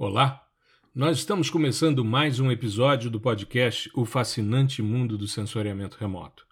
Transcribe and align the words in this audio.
Olá, 0.00 0.46
nós 0.94 1.18
estamos 1.18 1.50
começando 1.50 2.04
mais 2.04 2.38
um 2.38 2.52
episódio 2.52 3.10
do 3.10 3.20
podcast 3.20 3.90
O 3.96 4.04
Fascinante 4.04 4.80
Mundo 4.80 5.18
do 5.18 5.26
Sensoriamento 5.26 5.96
Remoto. 5.98 6.46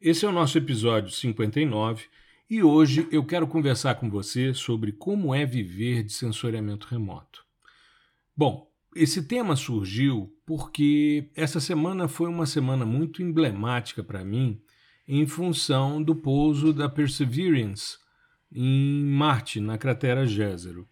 Esse 0.00 0.24
é 0.24 0.28
o 0.28 0.32
nosso 0.32 0.56
episódio 0.56 1.10
59 1.10 2.04
e 2.48 2.62
hoje 2.62 3.08
eu 3.10 3.24
quero 3.24 3.48
conversar 3.48 3.96
com 3.96 4.08
você 4.08 4.54
sobre 4.54 4.92
como 4.92 5.34
é 5.34 5.44
viver 5.44 6.04
de 6.04 6.12
sensoriamento 6.12 6.86
remoto. 6.86 7.44
Bom, 8.36 8.70
esse 8.94 9.24
tema 9.24 9.56
surgiu 9.56 10.32
porque 10.46 11.28
essa 11.34 11.58
semana 11.58 12.06
foi 12.06 12.28
uma 12.28 12.46
semana 12.46 12.86
muito 12.86 13.20
emblemática 13.20 14.04
para 14.04 14.24
mim 14.24 14.62
em 15.08 15.26
função 15.26 16.00
do 16.00 16.14
pouso 16.14 16.72
da 16.72 16.88
Perseverance 16.88 17.98
em 18.52 19.04
Marte, 19.06 19.58
na 19.58 19.76
cratera 19.76 20.24
Jezero 20.24 20.86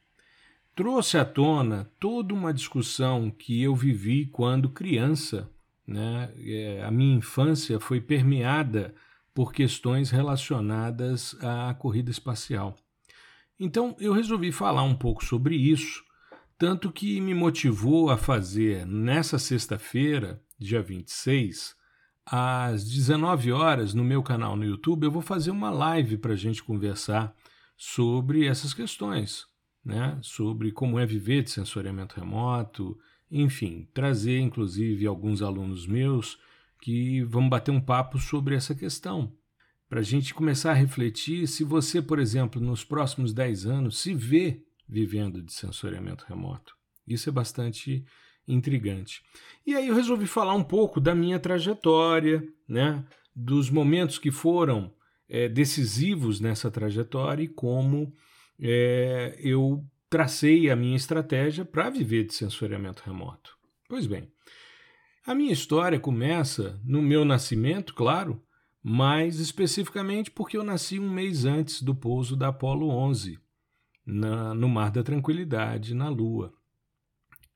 trouxe 0.80 1.18
à 1.18 1.26
tona 1.26 1.92
toda 2.00 2.32
uma 2.32 2.54
discussão 2.54 3.30
que 3.30 3.62
eu 3.62 3.76
vivi 3.76 4.24
quando 4.24 4.70
criança. 4.70 5.46
Né? 5.86 6.32
É, 6.38 6.82
a 6.82 6.90
minha 6.90 7.18
infância 7.18 7.78
foi 7.78 8.00
permeada 8.00 8.94
por 9.34 9.52
questões 9.52 10.08
relacionadas 10.08 11.36
à 11.42 11.74
corrida 11.74 12.10
espacial. 12.10 12.74
Então 13.58 13.94
eu 14.00 14.14
resolvi 14.14 14.50
falar 14.50 14.82
um 14.82 14.94
pouco 14.94 15.22
sobre 15.22 15.54
isso, 15.54 16.02
tanto 16.56 16.90
que 16.90 17.20
me 17.20 17.34
motivou 17.34 18.08
a 18.08 18.16
fazer 18.16 18.86
nessa 18.86 19.38
sexta-feira, 19.38 20.42
dia 20.58 20.80
26, 20.80 21.76
às 22.24 22.88
19 22.88 23.52
horas, 23.52 23.92
no 23.92 24.02
meu 24.02 24.22
canal 24.22 24.56
no 24.56 24.64
YouTube, 24.64 25.04
eu 25.04 25.10
vou 25.10 25.20
fazer 25.20 25.50
uma 25.50 25.68
live 25.68 26.16
para 26.16 26.32
a 26.32 26.36
gente 26.36 26.62
conversar 26.62 27.36
sobre 27.76 28.46
essas 28.46 28.72
questões 28.72 29.49
né, 29.84 30.18
sobre 30.22 30.72
como 30.72 30.98
é 30.98 31.06
viver 31.06 31.42
de 31.42 31.50
sensoriamento 31.50 32.18
remoto, 32.18 32.98
enfim, 33.30 33.88
trazer 33.94 34.38
inclusive 34.40 35.06
alguns 35.06 35.42
alunos 35.42 35.86
meus 35.86 36.38
que 36.80 37.22
vão 37.24 37.48
bater 37.48 37.70
um 37.70 37.80
papo 37.80 38.18
sobre 38.18 38.54
essa 38.54 38.74
questão, 38.74 39.32
para 39.88 40.00
a 40.00 40.04
gente 40.04 40.32
começar 40.32 40.70
a 40.70 40.74
refletir 40.74 41.46
se 41.46 41.64
você, 41.64 42.00
por 42.00 42.18
exemplo, 42.18 42.60
nos 42.60 42.84
próximos 42.84 43.32
10 43.32 43.66
anos 43.66 43.98
se 43.98 44.14
vê 44.14 44.62
vivendo 44.88 45.42
de 45.42 45.52
sensoriamento 45.52 46.24
remoto. 46.28 46.76
Isso 47.06 47.28
é 47.28 47.32
bastante 47.32 48.04
intrigante. 48.46 49.22
E 49.66 49.74
aí 49.74 49.88
eu 49.88 49.94
resolvi 49.94 50.26
falar 50.26 50.54
um 50.54 50.64
pouco 50.64 51.00
da 51.00 51.14
minha 51.14 51.38
trajetória, 51.38 52.42
né, 52.68 53.04
dos 53.34 53.70
momentos 53.70 54.18
que 54.18 54.30
foram 54.30 54.92
é, 55.28 55.48
decisivos 55.48 56.40
nessa 56.40 56.70
trajetória 56.70 57.44
e 57.44 57.48
como 57.48 58.12
é, 58.60 59.38
eu 59.38 59.84
tracei 60.08 60.68
a 60.68 60.76
minha 60.76 60.96
estratégia 60.96 61.64
para 61.64 61.88
viver 61.88 62.24
de 62.24 62.34
sensoriamento 62.34 63.02
remoto. 63.04 63.56
Pois 63.88 64.06
bem, 64.06 64.30
a 65.24 65.34
minha 65.34 65.52
história 65.52 65.98
começa 65.98 66.80
no 66.84 67.00
meu 67.00 67.24
nascimento, 67.24 67.94
claro, 67.94 68.42
mais 68.82 69.38
especificamente 69.38 70.30
porque 70.30 70.56
eu 70.56 70.64
nasci 70.64 70.98
um 70.98 71.10
mês 71.10 71.44
antes 71.44 71.82
do 71.82 71.94
pouso 71.94 72.36
da 72.36 72.48
Apollo 72.48 72.88
11, 72.88 73.38
na, 74.04 74.54
no 74.54 74.68
Mar 74.68 74.90
da 74.90 75.02
Tranquilidade, 75.02 75.94
na 75.94 76.08
Lua. 76.08 76.52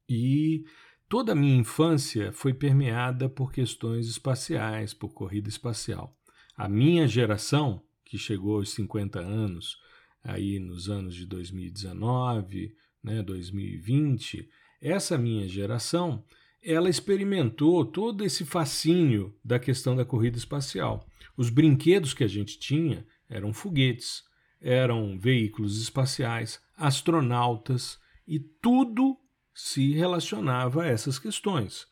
E 0.08 0.64
toda 1.08 1.32
a 1.32 1.34
minha 1.34 1.56
infância 1.56 2.32
foi 2.32 2.52
permeada 2.52 3.28
por 3.28 3.52
questões 3.52 4.06
espaciais, 4.06 4.92
por 4.92 5.12
corrida 5.12 5.48
espacial. 5.48 6.16
A 6.56 6.68
minha 6.68 7.08
geração, 7.08 7.82
que 8.04 8.18
chegou 8.18 8.58
aos 8.58 8.70
50 8.70 9.18
anos, 9.18 9.78
aí 10.24 10.58
nos 10.58 10.88
anos 10.88 11.14
de 11.14 11.26
2019, 11.26 12.74
né, 13.02 13.22
2020, 13.22 14.48
essa 14.80 15.18
minha 15.18 15.46
geração, 15.46 16.24
ela 16.62 16.88
experimentou 16.88 17.84
todo 17.84 18.24
esse 18.24 18.44
fascínio 18.44 19.36
da 19.44 19.58
questão 19.58 19.94
da 19.94 20.04
corrida 20.04 20.38
espacial. 20.38 21.06
Os 21.36 21.50
brinquedos 21.50 22.14
que 22.14 22.24
a 22.24 22.28
gente 22.28 22.58
tinha 22.58 23.06
eram 23.28 23.52
foguetes, 23.52 24.24
eram 24.60 25.18
veículos 25.18 25.80
espaciais, 25.80 26.58
astronautas 26.76 27.98
e 28.26 28.40
tudo 28.40 29.18
se 29.54 29.92
relacionava 29.92 30.82
a 30.82 30.86
essas 30.86 31.18
questões. 31.18 31.86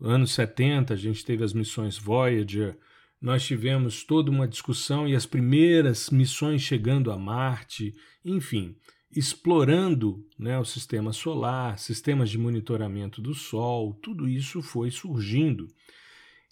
Anos 0.00 0.32
70 0.32 0.94
a 0.94 0.96
gente 0.96 1.24
teve 1.24 1.44
as 1.44 1.52
missões 1.52 1.96
Voyager, 1.96 2.76
nós 3.20 3.44
tivemos 3.44 4.02
toda 4.02 4.30
uma 4.30 4.48
discussão 4.48 5.06
e 5.06 5.14
as 5.14 5.26
primeiras 5.26 6.08
missões 6.08 6.62
chegando 6.62 7.12
a 7.12 7.18
Marte, 7.18 7.94
enfim, 8.24 8.76
explorando 9.14 10.26
né, 10.38 10.58
o 10.58 10.64
sistema 10.64 11.12
solar, 11.12 11.78
sistemas 11.78 12.30
de 12.30 12.38
monitoramento 12.38 13.20
do 13.20 13.34
Sol, 13.34 13.92
tudo 13.94 14.28
isso 14.28 14.62
foi 14.62 14.90
surgindo. 14.90 15.68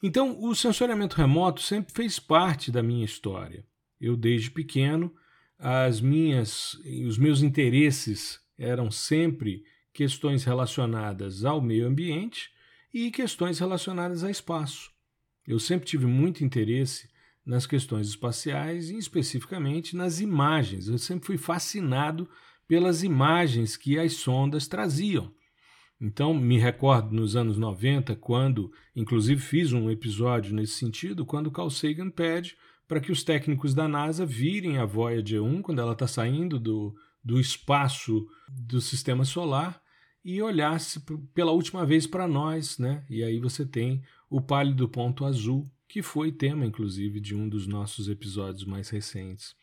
Então, 0.02 0.38
o 0.42 0.54
sensoriamento 0.54 1.16
remoto 1.16 1.60
sempre 1.60 1.92
fez 1.94 2.18
parte 2.18 2.70
da 2.70 2.82
minha 2.82 3.04
história. 3.04 3.64
Eu, 4.00 4.16
desde 4.16 4.50
pequeno, 4.50 5.12
as 5.58 6.00
minhas, 6.00 6.74
os 7.06 7.16
meus 7.18 7.42
interesses 7.42 8.40
eram 8.56 8.90
sempre 8.90 9.64
questões 9.92 10.44
relacionadas 10.44 11.44
ao 11.44 11.60
meio 11.60 11.86
ambiente 11.86 12.50
e 12.92 13.10
questões 13.10 13.58
relacionadas 13.58 14.22
a 14.22 14.30
espaço. 14.30 14.97
Eu 15.48 15.58
sempre 15.58 15.88
tive 15.88 16.04
muito 16.04 16.44
interesse 16.44 17.08
nas 17.44 17.66
questões 17.66 18.06
espaciais 18.06 18.90
e 18.90 18.98
especificamente 18.98 19.96
nas 19.96 20.20
imagens. 20.20 20.88
Eu 20.88 20.98
sempre 20.98 21.26
fui 21.26 21.38
fascinado 21.38 22.28
pelas 22.68 23.02
imagens 23.02 23.74
que 23.74 23.98
as 23.98 24.12
sondas 24.12 24.68
traziam. 24.68 25.32
Então, 25.98 26.34
me 26.34 26.58
recordo 26.58 27.14
nos 27.14 27.34
anos 27.34 27.56
90, 27.56 28.14
quando, 28.16 28.70
inclusive 28.94 29.40
fiz 29.40 29.72
um 29.72 29.90
episódio 29.90 30.54
nesse 30.54 30.74
sentido, 30.74 31.24
quando 31.24 31.50
Carl 31.50 31.70
Sagan 31.70 32.10
pede 32.10 32.54
para 32.86 33.00
que 33.00 33.10
os 33.10 33.24
técnicos 33.24 33.74
da 33.74 33.88
NASA 33.88 34.26
virem 34.26 34.76
a 34.76 34.84
Voyager 34.84 35.42
1, 35.42 35.62
quando 35.62 35.80
ela 35.80 35.94
está 35.94 36.06
saindo 36.06 36.60
do, 36.60 36.94
do 37.24 37.40
espaço 37.40 38.26
do 38.50 38.82
sistema 38.82 39.24
solar, 39.24 39.80
e 40.22 40.42
olhasse 40.42 41.00
pela 41.32 41.52
última 41.52 41.86
vez 41.86 42.06
para 42.06 42.28
nós, 42.28 42.78
né? 42.78 43.02
E 43.08 43.22
aí 43.22 43.38
você 43.38 43.64
tem 43.64 44.02
o 44.30 44.40
pálido 44.40 44.88
ponto 44.88 45.24
azul, 45.24 45.64
que 45.88 46.02
foi 46.02 46.30
tema, 46.30 46.66
inclusive, 46.66 47.20
de 47.20 47.34
um 47.34 47.48
dos 47.48 47.66
nossos 47.66 48.08
episódios 48.08 48.64
mais 48.64 48.90
recentes. 48.90 49.54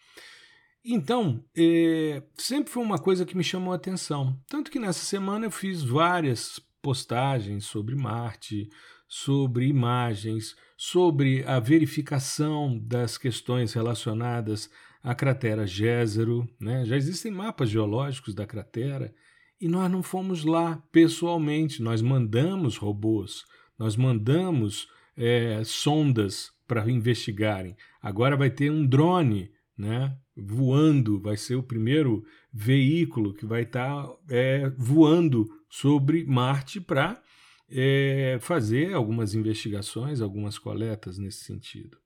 Então, 0.83 1.43
é, 1.55 2.21
sempre 2.37 2.71
foi 2.71 2.83
uma 2.83 2.99
coisa 2.99 3.25
que 3.25 3.35
me 3.35 3.43
chamou 3.43 3.73
a 3.73 3.75
atenção. 3.75 4.39
Tanto 4.47 4.69
que 4.69 4.79
nessa 4.79 5.03
semana 5.03 5.45
eu 5.45 5.51
fiz 5.51 5.81
várias 5.81 6.59
postagens 6.81 7.65
sobre 7.65 7.95
Marte, 7.95 8.69
sobre 9.07 9.67
imagens, 9.67 10.55
sobre 10.77 11.43
a 11.45 11.59
verificação 11.59 12.77
das 12.79 13.17
questões 13.17 13.73
relacionadas 13.73 14.69
à 15.01 15.15
cratera 15.15 15.65
Jezero. 15.65 16.47
Né? 16.59 16.85
Já 16.85 16.95
existem 16.95 17.31
mapas 17.31 17.69
geológicos 17.69 18.35
da 18.35 18.45
cratera 18.45 19.13
e 19.59 19.67
nós 19.67 19.89
não 19.89 20.03
fomos 20.03 20.43
lá 20.43 20.83
pessoalmente, 20.91 21.81
nós 21.81 22.01
mandamos 22.01 22.77
robôs, 22.77 23.45
nós 23.77 23.95
mandamos 23.95 24.87
é, 25.15 25.61
sondas 25.63 26.51
para 26.67 26.89
investigarem. 26.89 27.75
Agora 28.01 28.35
vai 28.35 28.49
ter 28.49 28.71
um 28.71 28.85
drone 28.85 29.51
né, 29.77 30.17
voando, 30.35 31.19
vai 31.19 31.37
ser 31.37 31.55
o 31.55 31.63
primeiro 31.63 32.25
veículo 32.51 33.33
que 33.33 33.45
vai 33.45 33.63
estar 33.63 34.05
tá, 34.05 34.13
é, 34.29 34.69
voando 34.77 35.47
sobre 35.69 36.25
Marte 36.25 36.79
para 36.79 37.21
é, 37.69 38.37
fazer 38.41 38.93
algumas 38.93 39.33
investigações, 39.33 40.21
algumas 40.21 40.57
coletas 40.57 41.17
nesse 41.17 41.43
sentido. 41.43 41.97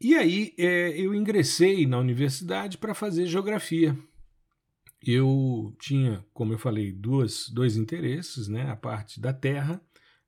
E 0.00 0.14
aí 0.14 0.54
é, 0.58 0.98
eu 0.98 1.14
ingressei 1.14 1.86
na 1.86 1.98
universidade 1.98 2.78
para 2.78 2.94
fazer 2.94 3.26
geografia 3.26 3.96
eu 5.02 5.74
tinha, 5.80 6.24
como 6.32 6.52
eu 6.52 6.58
falei, 6.58 6.92
duas, 6.92 7.48
dois 7.48 7.76
interesses, 7.76 8.48
né? 8.48 8.70
a 8.70 8.76
parte 8.76 9.20
da 9.20 9.32
terra, 9.32 9.80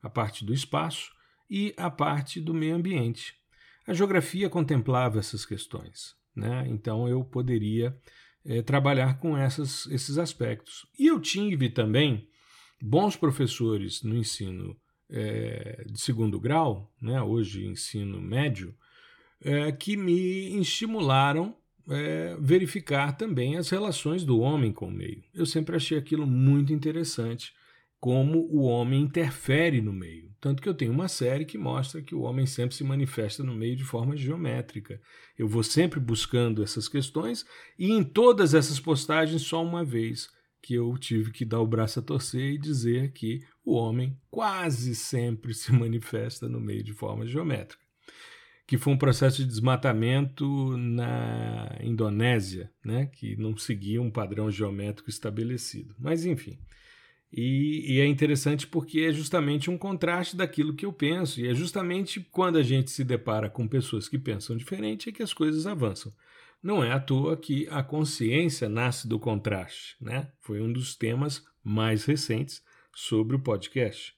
a 0.02 0.10
parte 0.10 0.44
do 0.44 0.52
espaço 0.52 1.12
e 1.49 1.72
a 1.76 1.90
parte 1.90 2.40
do 2.40 2.52
meio 2.52 2.75
ambiente. 2.75 3.34
A 3.87 3.93
geografia 3.93 4.49
contemplava 4.49 5.19
essas 5.19 5.44
questões, 5.44 6.14
né? 6.34 6.66
então 6.69 7.08
eu 7.08 7.25
poderia 7.25 7.96
é, 8.44 8.62
trabalhar 8.62 9.19
com 9.19 9.37
essas, 9.37 9.87
esses 9.87 10.19
aspectos. 10.19 10.87
E 10.99 11.06
eu 11.06 11.20
tive 11.20 11.69
também 11.69 12.28
bons 12.81 13.16
professores 13.16 14.02
no 14.02 14.16
ensino 14.16 14.76
é, 15.08 15.84
de 15.90 16.00
segundo 16.00 16.40
grau, 16.40 16.93
né? 17.00 17.20
hoje 17.22 17.66
ensino 17.66 18.20
médio, 18.20 18.75
é, 19.40 19.70
que 19.72 19.96
me 19.96 20.60
estimularam 20.60 21.56
é, 21.88 22.37
verificar 22.40 23.16
também 23.16 23.56
as 23.56 23.69
relações 23.69 24.25
do 24.25 24.40
homem 24.40 24.72
com 24.72 24.87
o 24.87 24.93
meio. 24.93 25.22
Eu 25.34 25.44
sempre 25.44 25.76
achei 25.76 25.99
aquilo 25.99 26.26
muito 26.26 26.72
interessante, 26.72 27.52
como 28.02 28.49
o 28.50 28.64
homem 28.64 29.02
interfere 29.02 29.81
no 29.81 29.93
meio. 29.93 30.34
Tanto 30.40 30.60
que 30.60 30.69
eu 30.69 30.75
tenho 30.75 30.90
uma 30.90 31.06
série 31.06 31.44
que 31.44 31.56
mostra 31.56 32.02
que 32.02 32.16
o 32.16 32.22
homem 32.22 32.46
sempre 32.46 32.75
se 32.75 32.82
manifesta 32.82 33.44
no 33.44 33.54
meio 33.54 33.76
de 33.76 33.84
forma 33.84 34.16
geométrica. 34.16 35.00
Eu 35.38 35.46
vou 35.46 35.62
sempre 35.62 36.00
buscando 36.00 36.64
essas 36.64 36.88
questões 36.88 37.46
e 37.78 37.93
em 37.93 38.02
todas 38.02 38.54
essas 38.54 38.81
postagens, 38.81 39.43
só 39.43 39.62
uma 39.62 39.84
vez, 39.84 40.28
que 40.60 40.75
eu 40.75 40.99
tive 40.99 41.31
que 41.31 41.44
dar 41.44 41.60
o 41.60 41.66
braço 41.66 42.00
a 42.00 42.02
torcer 42.02 42.54
e 42.54 42.58
dizer 42.58 43.12
que 43.12 43.38
o 43.64 43.76
homem 43.76 44.19
quase 44.28 44.96
sempre 44.96 45.54
se 45.54 45.70
manifesta 45.72 46.49
no 46.49 46.60
meio 46.60 46.82
de 46.82 46.93
forma 46.93 47.25
geométrica, 47.25 47.84
que 48.66 48.76
foi 48.76 48.94
um 48.94 48.99
processo 48.99 49.37
de 49.37 49.46
desmatamento 49.46 50.76
na 50.76 51.78
Indonésia, 51.81 52.69
né, 52.84 53.06
que 53.06 53.37
não 53.37 53.56
seguia 53.56 54.02
um 54.02 54.10
padrão 54.10 54.50
geométrico 54.50 55.08
estabelecido. 55.08 55.94
Mas 56.00 56.26
enfim, 56.26 56.58
e, 57.32 57.94
e, 57.94 58.00
é 58.00 58.06
interessante 58.06 58.67
porque 58.67 59.00
é 59.00 59.12
justamente 59.12 59.70
um 59.70 59.79
contraste 59.79 60.37
daquilo 60.37 60.75
que 60.75 60.84
eu 60.84 60.93
penso, 60.93 61.40
e 61.40 61.49
é 61.49 61.55
justamente 61.55 62.20
quando 62.31 62.58
a 62.58 62.62
gente 62.62 62.90
se 62.90 63.02
depara 63.02 63.49
com 63.49 63.67
pessoas 63.67 64.06
que 64.06 64.19
pensam 64.19 64.56
diferente 64.56 65.08
é 65.08 65.12
que 65.12 65.23
as 65.23 65.32
coisas 65.32 65.67
avançam. 65.67 66.12
Não 66.62 66.84
é 66.84 66.93
à 66.93 67.00
toa 67.00 67.37
que 67.37 67.67
a 67.70 67.82
consciência 67.82 68.69
nasce 68.69 69.08
do 69.08 69.19
contraste, 69.19 69.96
né? 70.00 70.31
Foi 70.40 70.61
um 70.61 70.70
dos 70.70 70.94
temas 70.94 71.43
mais 71.64 72.05
recentes 72.05 72.62
sobre 72.94 73.35
o 73.35 73.40
podcast. 73.40 74.14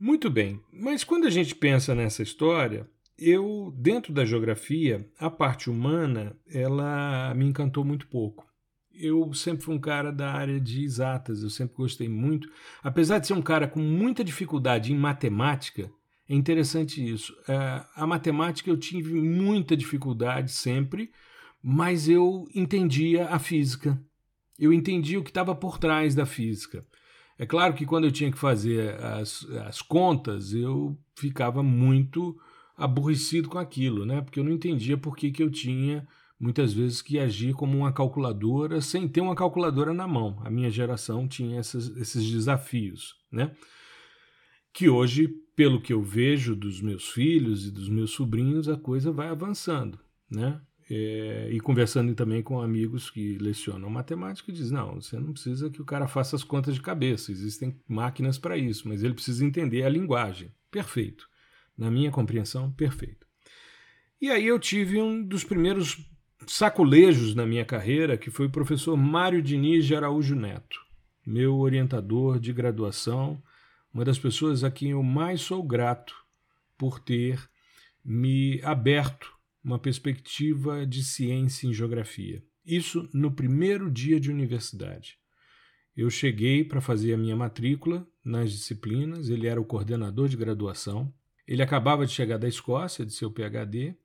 Muito 0.00 0.30
bem, 0.30 0.58
mas 0.72 1.04
quando 1.04 1.26
a 1.26 1.30
gente 1.30 1.54
pensa 1.54 1.94
nessa 1.94 2.22
história, 2.22 2.88
eu, 3.18 3.72
dentro 3.76 4.12
da 4.12 4.24
geografia, 4.24 5.06
a 5.18 5.30
parte 5.30 5.68
humana, 5.68 6.34
ela 6.48 7.34
me 7.34 7.44
encantou 7.44 7.84
muito 7.84 8.06
pouco 8.08 8.46
eu 8.98 9.32
sempre 9.34 9.64
fui 9.64 9.74
um 9.74 9.80
cara 9.80 10.10
da 10.10 10.32
área 10.32 10.60
de 10.60 10.82
exatas, 10.82 11.42
eu 11.42 11.50
sempre 11.50 11.76
gostei 11.76 12.08
muito. 12.08 12.48
Apesar 12.82 13.18
de 13.18 13.26
ser 13.26 13.34
um 13.34 13.42
cara 13.42 13.68
com 13.68 13.80
muita 13.80 14.24
dificuldade 14.24 14.92
em 14.92 14.96
matemática, 14.96 15.90
é 16.28 16.34
interessante 16.34 17.06
isso. 17.06 17.36
É, 17.48 17.84
a 17.94 18.06
matemática 18.06 18.68
eu 18.68 18.76
tive 18.76 19.14
muita 19.14 19.76
dificuldade 19.76 20.50
sempre, 20.50 21.10
mas 21.62 22.08
eu 22.08 22.48
entendia 22.54 23.28
a 23.28 23.38
física. 23.38 24.00
Eu 24.58 24.72
entendia 24.72 25.18
o 25.18 25.22
que 25.22 25.30
estava 25.30 25.54
por 25.54 25.78
trás 25.78 26.14
da 26.14 26.26
física. 26.26 26.84
É 27.38 27.44
claro 27.44 27.74
que 27.74 27.84
quando 27.84 28.04
eu 28.04 28.12
tinha 28.12 28.32
que 28.32 28.38
fazer 28.38 28.94
as, 29.02 29.44
as 29.66 29.82
contas, 29.82 30.52
eu 30.54 30.98
ficava 31.14 31.62
muito 31.62 32.36
aborrecido 32.76 33.48
com 33.48 33.58
aquilo, 33.58 34.06
né? 34.06 34.20
Porque 34.20 34.40
eu 34.40 34.44
não 34.44 34.52
entendia 34.52 34.96
por 34.96 35.16
que, 35.16 35.30
que 35.30 35.42
eu 35.42 35.50
tinha 35.50 36.06
muitas 36.38 36.72
vezes 36.72 37.00
que 37.00 37.18
agir 37.18 37.54
como 37.54 37.76
uma 37.76 37.92
calculadora 37.92 38.80
sem 38.80 39.08
ter 39.08 39.20
uma 39.20 39.34
calculadora 39.34 39.92
na 39.92 40.06
mão. 40.06 40.40
A 40.44 40.50
minha 40.50 40.70
geração 40.70 41.26
tinha 41.26 41.60
esses, 41.60 42.30
desafios, 42.30 43.16
né? 43.30 43.54
Que 44.72 44.88
hoje, 44.88 45.28
pelo 45.54 45.80
que 45.80 45.92
eu 45.92 46.02
vejo 46.02 46.54
dos 46.54 46.80
meus 46.80 47.08
filhos 47.08 47.66
e 47.66 47.70
dos 47.70 47.88
meus 47.88 48.10
sobrinhos, 48.10 48.68
a 48.68 48.76
coisa 48.76 49.10
vai 49.10 49.28
avançando, 49.28 49.98
né? 50.30 50.60
É, 50.88 51.48
e 51.50 51.58
conversando 51.58 52.14
também 52.14 52.42
com 52.42 52.60
amigos 52.60 53.10
que 53.10 53.36
lecionam 53.38 53.90
matemática, 53.90 54.52
diz: 54.52 54.70
não, 54.70 55.00
você 55.00 55.18
não 55.18 55.32
precisa 55.32 55.68
que 55.68 55.82
o 55.82 55.84
cara 55.84 56.06
faça 56.06 56.36
as 56.36 56.44
contas 56.44 56.74
de 56.74 56.82
cabeça, 56.82 57.32
existem 57.32 57.80
máquinas 57.88 58.38
para 58.38 58.56
isso, 58.56 58.86
mas 58.86 59.02
ele 59.02 59.14
precisa 59.14 59.44
entender 59.44 59.82
a 59.82 59.88
linguagem. 59.88 60.54
Perfeito. 60.70 61.28
Na 61.76 61.90
minha 61.90 62.10
compreensão, 62.10 62.70
perfeito. 62.70 63.26
E 64.20 64.30
aí 64.30 64.46
eu 64.46 64.58
tive 64.58 65.00
um 65.00 65.22
dos 65.22 65.42
primeiros 65.44 65.98
saculejos 66.46 67.34
na 67.34 67.46
minha 67.46 67.64
carreira, 67.64 68.16
que 68.16 68.30
foi 68.30 68.46
o 68.46 68.50
professor 68.50 68.96
Mário 68.96 69.42
Diniz 69.42 69.84
de 69.84 69.94
Araújo 69.94 70.34
Neto, 70.34 70.78
meu 71.26 71.56
orientador 71.56 72.38
de 72.38 72.52
graduação, 72.52 73.42
uma 73.92 74.04
das 74.04 74.18
pessoas 74.18 74.62
a 74.62 74.70
quem 74.70 74.90
eu 74.90 75.02
mais 75.02 75.40
sou 75.40 75.62
grato 75.62 76.14
por 76.78 77.00
ter 77.00 77.40
me 78.04 78.60
aberto 78.62 79.32
uma 79.64 79.78
perspectiva 79.78 80.86
de 80.86 81.02
ciência 81.02 81.66
em 81.66 81.74
geografia. 81.74 82.42
Isso 82.64 83.08
no 83.12 83.32
primeiro 83.32 83.90
dia 83.90 84.20
de 84.20 84.30
universidade. 84.30 85.18
Eu 85.96 86.10
cheguei 86.10 86.62
para 86.62 86.80
fazer 86.80 87.14
a 87.14 87.16
minha 87.16 87.34
matrícula 87.34 88.06
nas 88.24 88.52
disciplinas, 88.52 89.28
ele 89.30 89.46
era 89.46 89.60
o 89.60 89.64
coordenador 89.64 90.28
de 90.28 90.36
graduação. 90.36 91.12
Ele 91.46 91.62
acabava 91.62 92.04
de 92.04 92.12
chegar 92.12 92.38
da 92.38 92.48
Escócia, 92.48 93.06
de 93.06 93.12
seu 93.12 93.30
PhD, 93.30 93.96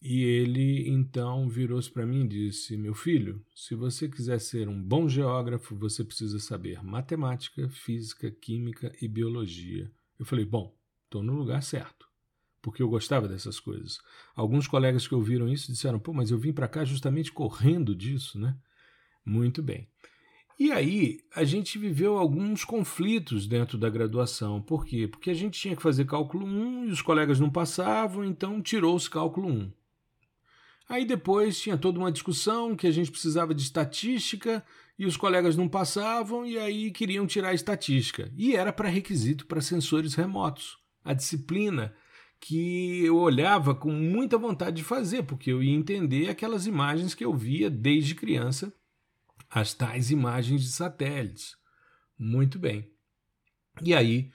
e 0.00 0.22
ele 0.22 0.88
então 0.88 1.48
virou-se 1.48 1.90
para 1.90 2.06
mim 2.06 2.24
e 2.24 2.28
disse: 2.28 2.76
Meu 2.76 2.94
filho, 2.94 3.44
se 3.54 3.74
você 3.74 4.08
quiser 4.08 4.38
ser 4.40 4.68
um 4.68 4.80
bom 4.80 5.08
geógrafo, 5.08 5.74
você 5.74 6.04
precisa 6.04 6.38
saber 6.38 6.82
matemática, 6.82 7.68
física, 7.68 8.30
química 8.30 8.92
e 9.00 9.08
biologia. 9.08 9.90
Eu 10.18 10.24
falei: 10.24 10.44
Bom, 10.44 10.76
estou 11.04 11.22
no 11.22 11.34
lugar 11.34 11.62
certo, 11.62 12.06
porque 12.60 12.82
eu 12.82 12.88
gostava 12.88 13.26
dessas 13.26 13.58
coisas. 13.58 13.98
Alguns 14.34 14.66
colegas 14.66 15.08
que 15.08 15.14
ouviram 15.14 15.48
isso 15.48 15.72
disseram: 15.72 15.98
Pô, 15.98 16.12
mas 16.12 16.30
eu 16.30 16.38
vim 16.38 16.52
para 16.52 16.68
cá 16.68 16.84
justamente 16.84 17.32
correndo 17.32 17.94
disso, 17.94 18.38
né? 18.38 18.56
Muito 19.24 19.62
bem. 19.62 19.88
E 20.58 20.72
aí, 20.72 21.20
a 21.34 21.44
gente 21.44 21.78
viveu 21.78 22.16
alguns 22.16 22.64
conflitos 22.64 23.46
dentro 23.46 23.76
da 23.76 23.90
graduação. 23.90 24.62
Por 24.62 24.86
quê? 24.86 25.06
Porque 25.06 25.30
a 25.30 25.34
gente 25.34 25.60
tinha 25.60 25.76
que 25.76 25.82
fazer 25.82 26.06
cálculo 26.06 26.46
1 26.46 26.86
e 26.86 26.90
os 26.90 27.02
colegas 27.02 27.38
não 27.38 27.50
passavam, 27.50 28.24
então 28.24 28.62
tirou-se 28.62 29.10
cálculo 29.10 29.48
1. 29.48 29.72
Aí 30.88 31.04
depois 31.04 31.60
tinha 31.60 31.76
toda 31.76 31.98
uma 31.98 32.12
discussão 32.12 32.76
que 32.76 32.86
a 32.86 32.90
gente 32.90 33.10
precisava 33.10 33.54
de 33.54 33.62
estatística 33.62 34.64
e 34.98 35.04
os 35.04 35.16
colegas 35.16 35.56
não 35.56 35.68
passavam 35.68 36.46
e 36.46 36.58
aí 36.58 36.90
queriam 36.90 37.26
tirar 37.26 37.48
a 37.48 37.54
estatística. 37.54 38.30
E 38.36 38.54
era 38.54 38.72
para 38.72 38.88
requisito 38.88 39.46
para 39.46 39.60
sensores 39.60 40.14
remotos. 40.14 40.78
A 41.04 41.12
disciplina 41.12 41.94
que 42.38 43.04
eu 43.04 43.16
olhava 43.16 43.74
com 43.74 43.90
muita 43.90 44.38
vontade 44.38 44.76
de 44.76 44.84
fazer, 44.84 45.24
porque 45.24 45.50
eu 45.50 45.62
ia 45.62 45.74
entender 45.74 46.28
aquelas 46.28 46.66
imagens 46.66 47.14
que 47.14 47.24
eu 47.24 47.34
via 47.34 47.68
desde 47.68 48.14
criança, 48.14 48.72
as 49.50 49.74
tais 49.74 50.10
imagens 50.10 50.62
de 50.62 50.68
satélites. 50.68 51.56
Muito 52.18 52.58
bem. 52.58 52.88
E 53.82 53.94
aí 53.94 54.30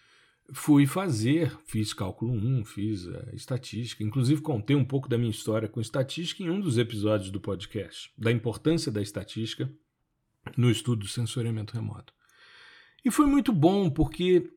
fui 0.53 0.85
fazer, 0.85 1.57
fiz 1.65 1.93
cálculo 1.93 2.33
1, 2.33 2.65
fiz 2.65 3.07
a 3.07 3.17
eh, 3.17 3.35
estatística, 3.35 4.03
inclusive 4.03 4.41
contei 4.41 4.75
um 4.75 4.85
pouco 4.85 5.07
da 5.07 5.17
minha 5.17 5.31
história 5.31 5.67
com 5.67 5.79
estatística 5.79 6.43
em 6.43 6.49
um 6.49 6.59
dos 6.59 6.77
episódios 6.77 7.31
do 7.31 7.39
podcast, 7.39 8.11
da 8.17 8.31
importância 8.31 8.91
da 8.91 9.01
estatística 9.01 9.71
no 10.57 10.69
estudo 10.69 11.01
do 11.01 11.07
sensoriamento 11.07 11.73
remoto. 11.73 12.13
E 13.03 13.09
foi 13.09 13.25
muito 13.25 13.53
bom 13.53 13.89
porque 13.89 14.51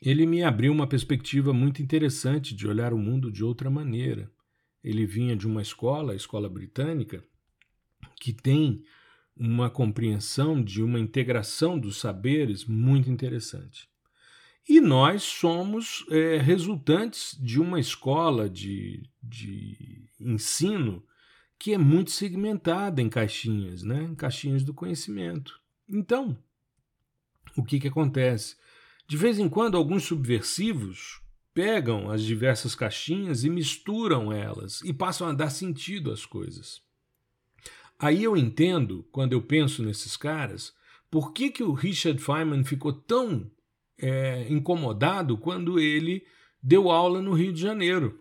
ele 0.00 0.26
me 0.26 0.42
abriu 0.42 0.72
uma 0.72 0.86
perspectiva 0.86 1.52
muito 1.52 1.82
interessante 1.82 2.54
de 2.54 2.66
olhar 2.66 2.92
o 2.92 2.98
mundo 2.98 3.30
de 3.30 3.44
outra 3.44 3.70
maneira. 3.70 4.30
Ele 4.82 5.06
vinha 5.06 5.36
de 5.36 5.46
uma 5.46 5.62
escola, 5.62 6.12
a 6.12 6.16
escola 6.16 6.48
britânica, 6.48 7.24
que 8.20 8.32
tem 8.32 8.82
uma 9.36 9.70
compreensão 9.70 10.62
de 10.62 10.82
uma 10.82 10.98
integração 10.98 11.78
dos 11.78 11.98
saberes 11.98 12.64
muito 12.64 13.10
interessante. 13.10 13.91
E 14.68 14.80
nós 14.80 15.22
somos 15.22 16.04
é, 16.10 16.38
resultantes 16.38 17.36
de 17.40 17.60
uma 17.60 17.80
escola 17.80 18.48
de, 18.48 19.02
de 19.22 20.08
ensino 20.20 21.02
que 21.58 21.72
é 21.72 21.78
muito 21.78 22.10
segmentada 22.10 23.00
em 23.00 23.08
caixinhas, 23.08 23.82
né? 23.82 24.02
em 24.02 24.14
caixinhas 24.14 24.62
do 24.64 24.74
conhecimento. 24.74 25.60
Então, 25.88 26.36
o 27.56 27.64
que, 27.64 27.78
que 27.78 27.88
acontece? 27.88 28.56
De 29.06 29.16
vez 29.16 29.38
em 29.38 29.48
quando, 29.48 29.76
alguns 29.76 30.04
subversivos 30.04 31.20
pegam 31.52 32.10
as 32.10 32.22
diversas 32.22 32.74
caixinhas 32.74 33.44
e 33.44 33.50
misturam 33.50 34.32
elas 34.32 34.80
e 34.82 34.92
passam 34.92 35.28
a 35.28 35.32
dar 35.32 35.50
sentido 35.50 36.10
às 36.10 36.24
coisas. 36.24 36.82
Aí 37.98 38.24
eu 38.24 38.36
entendo, 38.36 39.06
quando 39.12 39.32
eu 39.32 39.42
penso 39.42 39.82
nesses 39.82 40.16
caras, 40.16 40.74
por 41.10 41.32
que, 41.32 41.50
que 41.50 41.62
o 41.62 41.72
Richard 41.72 42.20
Feynman 42.20 42.64
ficou 42.64 42.92
tão 42.92 43.50
é, 44.02 44.46
incomodado 44.50 45.38
quando 45.38 45.78
ele 45.78 46.26
deu 46.60 46.90
aula 46.90 47.22
no 47.22 47.32
Rio 47.32 47.52
de 47.52 47.60
Janeiro. 47.60 48.18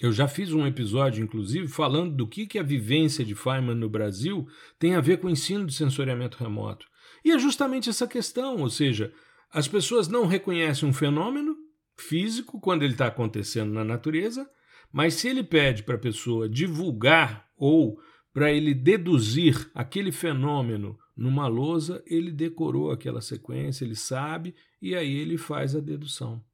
Eu 0.00 0.12
já 0.12 0.28
fiz 0.28 0.52
um 0.52 0.66
episódio, 0.66 1.24
inclusive, 1.24 1.68
falando 1.68 2.14
do 2.14 2.26
que, 2.26 2.46
que 2.46 2.58
a 2.58 2.62
vivência 2.62 3.24
de 3.24 3.34
Feynman 3.34 3.76
no 3.76 3.88
Brasil 3.88 4.46
tem 4.78 4.94
a 4.94 5.00
ver 5.00 5.18
com 5.18 5.28
o 5.28 5.30
ensino 5.30 5.64
de 5.66 5.72
sensoriamento 5.72 6.36
remoto. 6.36 6.86
E 7.24 7.30
é 7.30 7.38
justamente 7.38 7.88
essa 7.88 8.06
questão, 8.06 8.58
ou 8.58 8.68
seja, 8.68 9.12
as 9.50 9.66
pessoas 9.66 10.08
não 10.08 10.26
reconhecem 10.26 10.88
um 10.88 10.92
fenômeno 10.92 11.56
físico 11.96 12.60
quando 12.60 12.82
ele 12.82 12.92
está 12.92 13.06
acontecendo 13.06 13.72
na 13.72 13.84
natureza, 13.84 14.48
mas 14.92 15.14
se 15.14 15.28
ele 15.28 15.44
pede 15.44 15.84
para 15.84 15.94
a 15.94 15.98
pessoa 15.98 16.48
divulgar 16.48 17.48
ou 17.56 17.98
para 18.32 18.52
ele 18.52 18.74
deduzir 18.74 19.70
aquele 19.72 20.10
fenômeno 20.10 20.98
numa 21.16 21.46
lousa, 21.46 22.02
ele 22.06 22.32
decorou 22.32 22.90
aquela 22.90 23.20
sequência, 23.20 23.84
ele 23.84 23.94
sabe 23.94 24.54
e 24.82 24.94
aí 24.94 25.14
ele 25.16 25.38
faz 25.38 25.76
a 25.76 25.80
dedução. 25.80 26.44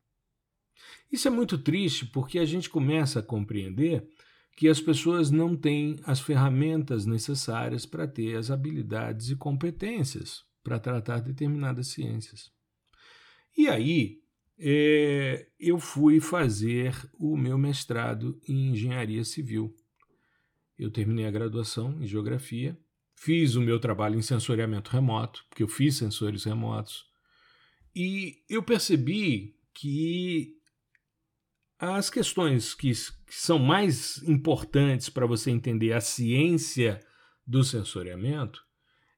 Isso 1.10 1.28
é 1.28 1.30
muito 1.30 1.58
triste 1.58 2.06
porque 2.06 2.38
a 2.38 2.44
gente 2.44 2.68
começa 2.68 3.20
a 3.20 3.22
compreender 3.22 4.06
que 4.56 4.68
as 4.68 4.80
pessoas 4.80 5.30
não 5.30 5.56
têm 5.56 5.98
as 6.04 6.20
ferramentas 6.20 7.06
necessárias 7.06 7.86
para 7.86 8.06
ter 8.06 8.36
as 8.36 8.50
habilidades 8.50 9.30
e 9.30 9.36
competências 9.36 10.44
para 10.62 10.78
tratar 10.78 11.20
determinadas 11.20 11.88
ciências. 11.88 12.52
E 13.56 13.68
aí 13.68 14.20
é, 14.58 15.48
eu 15.58 15.78
fui 15.78 16.20
fazer 16.20 16.94
o 17.18 17.36
meu 17.36 17.56
mestrado 17.56 18.38
em 18.46 18.72
engenharia 18.72 19.24
civil. 19.24 19.74
Eu 20.78 20.90
terminei 20.90 21.24
a 21.24 21.30
graduação 21.30 22.02
em 22.02 22.06
geografia 22.06 22.78
fiz 23.20 23.54
o 23.54 23.60
meu 23.60 23.78
trabalho 23.78 24.18
em 24.18 24.22
sensoriamento 24.22 24.90
remoto, 24.90 25.44
porque 25.50 25.62
eu 25.62 25.68
fiz 25.68 25.98
sensores 25.98 26.44
remotos, 26.44 27.04
e 27.94 28.42
eu 28.48 28.62
percebi 28.62 29.54
que 29.74 30.56
as 31.78 32.08
questões 32.08 32.72
que, 32.72 32.90
que 32.90 33.34
são 33.34 33.58
mais 33.58 34.22
importantes 34.22 35.10
para 35.10 35.26
você 35.26 35.50
entender 35.50 35.92
a 35.92 36.00
ciência 36.00 36.98
do 37.46 37.62
sensoriamento, 37.62 38.64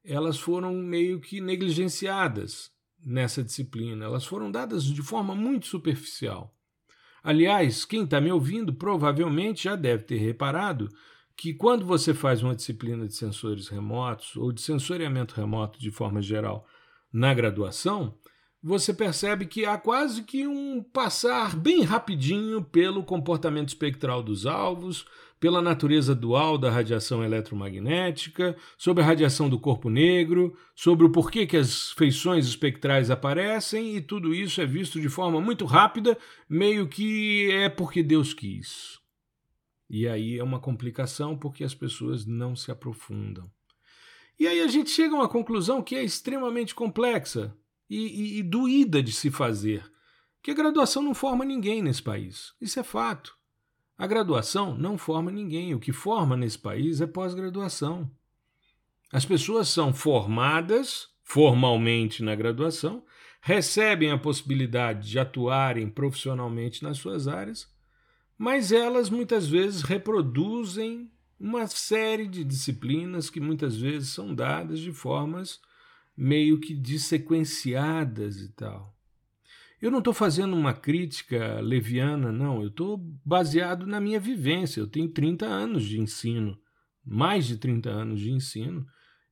elas 0.05 0.37
foram 0.37 0.75
meio 0.75 1.21
que 1.21 1.41
negligenciadas 1.41 2.73
nessa 2.99 3.41
disciplina, 3.41 4.05
elas 4.05 4.25
foram 4.25 4.51
dadas 4.51 4.83
de 4.85 5.03
forma 5.03 5.33
muito 5.33 5.69
superficial. 5.69 6.53
Aliás, 7.23 7.85
quem 7.85 8.03
está 8.03 8.21
me 8.21 8.33
ouvindo 8.33 8.75
provavelmente 8.75 9.65
já 9.65 9.77
deve 9.77 10.03
ter 10.03 10.17
reparado 10.17 10.89
que 11.37 11.55
quando 11.55 11.85
você 11.85 12.13
faz 12.15 12.43
uma 12.43 12.55
disciplina 12.55 13.07
de 13.07 13.15
sensores 13.15 13.69
remotos 13.69 14.37
ou 14.37 14.53
de 14.53 14.61
sensoriamento 14.61 15.35
remoto 15.35 15.79
de 15.79 15.91
forma 15.91 16.21
geral 16.21 16.67
na 17.13 17.33
graduação, 17.35 18.17
você 18.63 18.95
percebe 18.95 19.47
que 19.47 19.67
há 19.67 19.77
quase 19.77 20.23
que 20.23 20.47
um 20.47 20.83
passar 20.83 21.57
bem 21.57 21.83
rapidinho 21.83 22.63
pelo 22.63 23.03
comportamento 23.03 23.69
espectral 23.69 24.23
dos 24.23 24.47
alvos, 24.47 25.05
pela 25.41 25.61
natureza 25.61 26.15
dual 26.15 26.57
da 26.57 26.71
radiação 26.71 27.25
eletromagnética, 27.25 28.57
sobre 28.79 29.03
a 29.03 29.07
radiação 29.07 29.51
do 29.51 29.59
corpo 29.59 29.91
negro, 29.91 30.57
sobre 30.77 31.05
o 31.05 31.11
porquê 31.11 31.45
que 31.45 31.57
as 31.57 31.91
feições 31.91 32.47
espectrais 32.47 33.11
aparecem, 33.11 33.97
e 33.97 34.01
tudo 34.01 34.33
isso 34.33 34.61
é 34.61 34.67
visto 34.67 35.01
de 35.01 35.09
forma 35.09 35.41
muito 35.41 35.65
rápida, 35.65 36.17
meio 36.49 36.87
que 36.87 37.51
é 37.51 37.69
porque 37.69 38.05
Deus 38.05 38.33
quis. 38.33 39.02
E 39.93 40.09
aí 40.09 40.39
é 40.39 40.43
uma 40.43 40.59
complicação 40.59 41.37
porque 41.37 41.63
as 41.63 41.75
pessoas 41.75 42.25
não 42.25 42.57
se 42.57 42.71
aprofundam. 42.71 43.45
E 44.41 44.47
aí 44.47 44.63
a 44.63 44.67
gente 44.67 44.89
chega 44.89 45.15
a 45.15 45.19
uma 45.19 45.29
conclusão 45.29 45.83
que 45.83 45.95
é 45.95 46.03
extremamente 46.03 46.75
complexa 46.75 47.55
e, 47.91 47.99
e, 47.99 48.39
e 48.39 48.43
doída 48.43 49.03
de 49.03 49.13
se 49.13 49.31
fazer, 49.31 49.85
que 50.43 50.51
a 50.51 50.55
graduação 50.55 51.03
não 51.03 51.13
forma 51.13 51.45
ninguém 51.45 51.83
nesse 51.83 52.03
país. 52.03 52.55
Isso 52.59 52.81
é 52.81 52.83
fato. 52.83 53.37
A 53.99 54.07
graduação 54.07 54.75
não 54.75 54.97
forma 54.97 55.31
ninguém. 55.31 55.75
O 55.75 55.79
que 55.79 55.93
forma 55.93 56.39
nesse 56.39 56.59
país 56.59 57.03
é 57.03 57.07
pós-graduação. 57.07 58.11
As 59.13 59.27
pessoas 59.27 59.69
são 59.69 59.93
formadas 59.93 61.13
formalmente 61.23 62.23
na 62.23 62.35
graduação, 62.35 63.05
recebem 63.41 64.11
a 64.11 64.19
possibilidade 64.19 65.11
de 65.11 65.19
atuarem 65.19 65.89
profissionalmente 65.89 66.83
nas 66.83 66.99
suas 66.99 67.29
áreas 67.29 67.72
mas 68.43 68.73
elas 68.73 69.09
muitas 69.09 69.47
vezes 69.47 69.83
reproduzem 69.83 71.09
uma 71.39 71.65
série 71.69 72.27
de 72.27 72.43
disciplinas 72.43 73.31
que 73.31 73.39
muitas 73.39 73.77
vezes 73.77 74.09
são 74.09 74.35
dadas 74.35 74.81
de 74.81 74.91
formas 74.91 75.61
meio 76.17 76.59
que 76.59 76.75
dissequenciadas 76.75 78.41
e 78.41 78.49
tal. 78.49 78.97
Eu 79.81 79.93
não 79.93 80.01
estou 80.01 80.13
fazendo 80.13 80.57
uma 80.57 80.75
crítica 80.75 81.61
leviana, 81.61 82.33
não. 82.33 82.61
Eu 82.61 82.67
estou 82.67 82.99
baseado 83.25 83.87
na 83.87 84.01
minha 84.01 84.19
vivência. 84.19 84.81
Eu 84.81 84.89
tenho 84.89 85.09
30 85.09 85.47
anos 85.47 85.85
de 85.85 86.01
ensino, 86.01 86.59
mais 87.07 87.47
de 87.47 87.57
30 87.59 87.91
anos 87.91 88.19
de 88.19 88.33
ensino, 88.33 88.85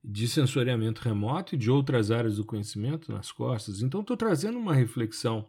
de 0.04 0.28
sensoriamento 0.28 1.00
remoto 1.00 1.56
e 1.56 1.58
de 1.58 1.68
outras 1.68 2.12
áreas 2.12 2.36
do 2.36 2.44
conhecimento 2.44 3.10
nas 3.10 3.32
costas. 3.32 3.82
Então, 3.82 4.02
estou 4.02 4.16
trazendo 4.16 4.56
uma 4.56 4.72
reflexão 4.72 5.48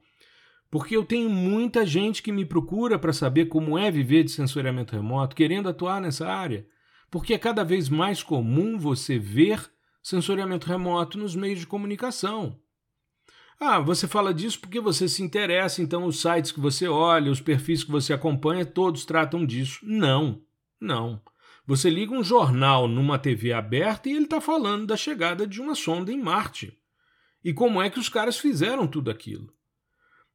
porque 0.71 0.95
eu 0.95 1.03
tenho 1.03 1.29
muita 1.29 1.85
gente 1.85 2.23
que 2.23 2.31
me 2.31 2.45
procura 2.45 2.97
para 2.97 3.11
saber 3.11 3.47
como 3.47 3.77
é 3.77 3.91
viver 3.91 4.23
de 4.23 4.31
sensoriamento 4.31 4.95
remoto, 4.95 5.35
querendo 5.35 5.67
atuar 5.67 5.99
nessa 5.99 6.25
área. 6.25 6.65
Porque 7.11 7.33
é 7.33 7.37
cada 7.37 7.61
vez 7.61 7.89
mais 7.89 8.23
comum 8.23 8.79
você 8.79 9.19
ver 9.19 9.69
sensoriamento 10.01 10.65
remoto 10.65 11.17
nos 11.17 11.35
meios 11.35 11.59
de 11.59 11.67
comunicação. 11.67 12.57
Ah, 13.59 13.79
você 13.79 14.07
fala 14.07 14.33
disso 14.33 14.61
porque 14.61 14.79
você 14.79 15.09
se 15.09 15.21
interessa, 15.21 15.81
então 15.81 16.05
os 16.05 16.21
sites 16.21 16.53
que 16.53 16.61
você 16.61 16.87
olha, 16.87 17.29
os 17.29 17.41
perfis 17.41 17.83
que 17.83 17.91
você 17.91 18.13
acompanha, 18.13 18.65
todos 18.65 19.03
tratam 19.03 19.45
disso. 19.45 19.79
Não, 19.83 20.41
não. 20.79 21.21
Você 21.67 21.89
liga 21.89 22.13
um 22.13 22.23
jornal 22.23 22.87
numa 22.87 23.19
TV 23.19 23.51
aberta 23.51 24.07
e 24.07 24.13
ele 24.13 24.23
está 24.23 24.39
falando 24.39 24.87
da 24.87 24.95
chegada 24.95 25.45
de 25.45 25.61
uma 25.61 25.75
sonda 25.75 26.13
em 26.13 26.19
Marte. 26.19 26.79
E 27.43 27.53
como 27.53 27.81
é 27.81 27.89
que 27.89 27.99
os 27.99 28.07
caras 28.07 28.39
fizeram 28.39 28.87
tudo 28.87 29.11
aquilo? 29.11 29.53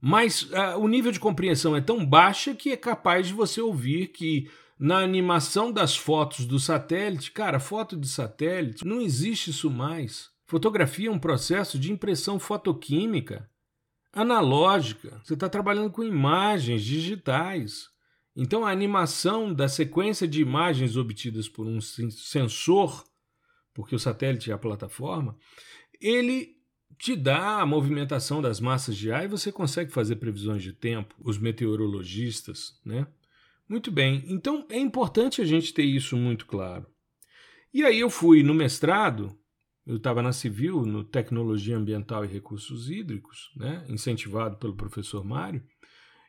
Mas 0.00 0.43
uh, 0.43 0.79
o 0.79 0.88
nível 0.88 1.11
de 1.11 1.21
compreensão 1.21 1.75
é 1.75 1.81
tão 1.81 2.05
baixa 2.05 2.55
que 2.55 2.71
é 2.71 2.76
capaz 2.76 3.29
de 3.29 3.33
você 3.33 3.61
ouvir 3.61 4.09
que 4.09 4.49
na 4.79 4.99
animação 4.99 5.73
das 5.73 5.97
fotos 5.97 6.45
do 6.45 6.59
satélite, 6.59 7.33
cara, 7.33 7.59
foto 7.59 7.97
de 7.97 8.07
satélite, 8.07 8.85
não 8.85 9.00
existe 9.00 9.50
isso 9.50 9.71
mais. 9.71 10.31
Fotografia 10.45 11.09
é 11.09 11.11
um 11.11 11.19
processo 11.19 11.79
de 11.79 11.91
impressão 11.91 12.38
fotoquímica, 12.38 13.50
analógica. 14.12 15.21
Você 15.25 15.35
está 15.35 15.49
trabalhando 15.49 15.91
com 15.91 16.05
imagens 16.05 16.83
digitais. 16.83 17.88
Então, 18.37 18.67
a 18.67 18.71
animação 18.71 19.53
da 19.53 19.67
sequência 19.67 20.29
de 20.29 20.43
imagens 20.43 20.97
obtidas 20.97 21.49
por 21.49 21.67
um 21.67 21.81
sensor, 21.81 23.03
porque 23.75 23.95
o 23.95 23.99
satélite 23.99 24.50
é 24.50 24.55
a 24.55 24.59
plataforma, 24.59 25.37
ele 26.00 26.56
te 26.99 27.15
dá 27.15 27.61
a 27.61 27.67
movimentação 27.67 28.41
das 28.41 28.61
massas 28.61 28.97
de 28.97 29.11
ar 29.12 29.25
e 29.25 29.29
você 29.29 29.53
consegue 29.53 29.93
fazer 29.93 30.17
previsões 30.17 30.62
de 30.62 30.73
tempo, 30.73 31.15
os 31.19 31.38
meteorologistas, 31.38 32.81
né? 32.85 33.07
Muito 33.69 33.91
bem, 33.91 34.25
então 34.29 34.65
é 34.71 34.79
importante 34.79 35.43
a 35.43 35.45
gente 35.45 35.75
ter 35.75 35.85
isso 35.85 36.17
muito 36.17 36.47
claro. 36.47 36.87
E 37.75 37.85
aí 37.85 37.99
eu 37.99 38.09
fui 38.09 38.43
no 38.43 38.55
mestrado, 38.55 39.37
eu 39.85 39.97
estava 39.97 40.23
na 40.23 40.33
Civil, 40.33 40.87
no 40.87 41.05
Tecnologia 41.05 41.76
Ambiental 41.76 42.25
e 42.25 42.29
Recursos 42.29 42.88
Hídricos, 42.88 43.53
né? 43.57 43.85
incentivado 43.88 44.57
pelo 44.57 44.76
professor 44.76 45.25
Mário, 45.25 45.62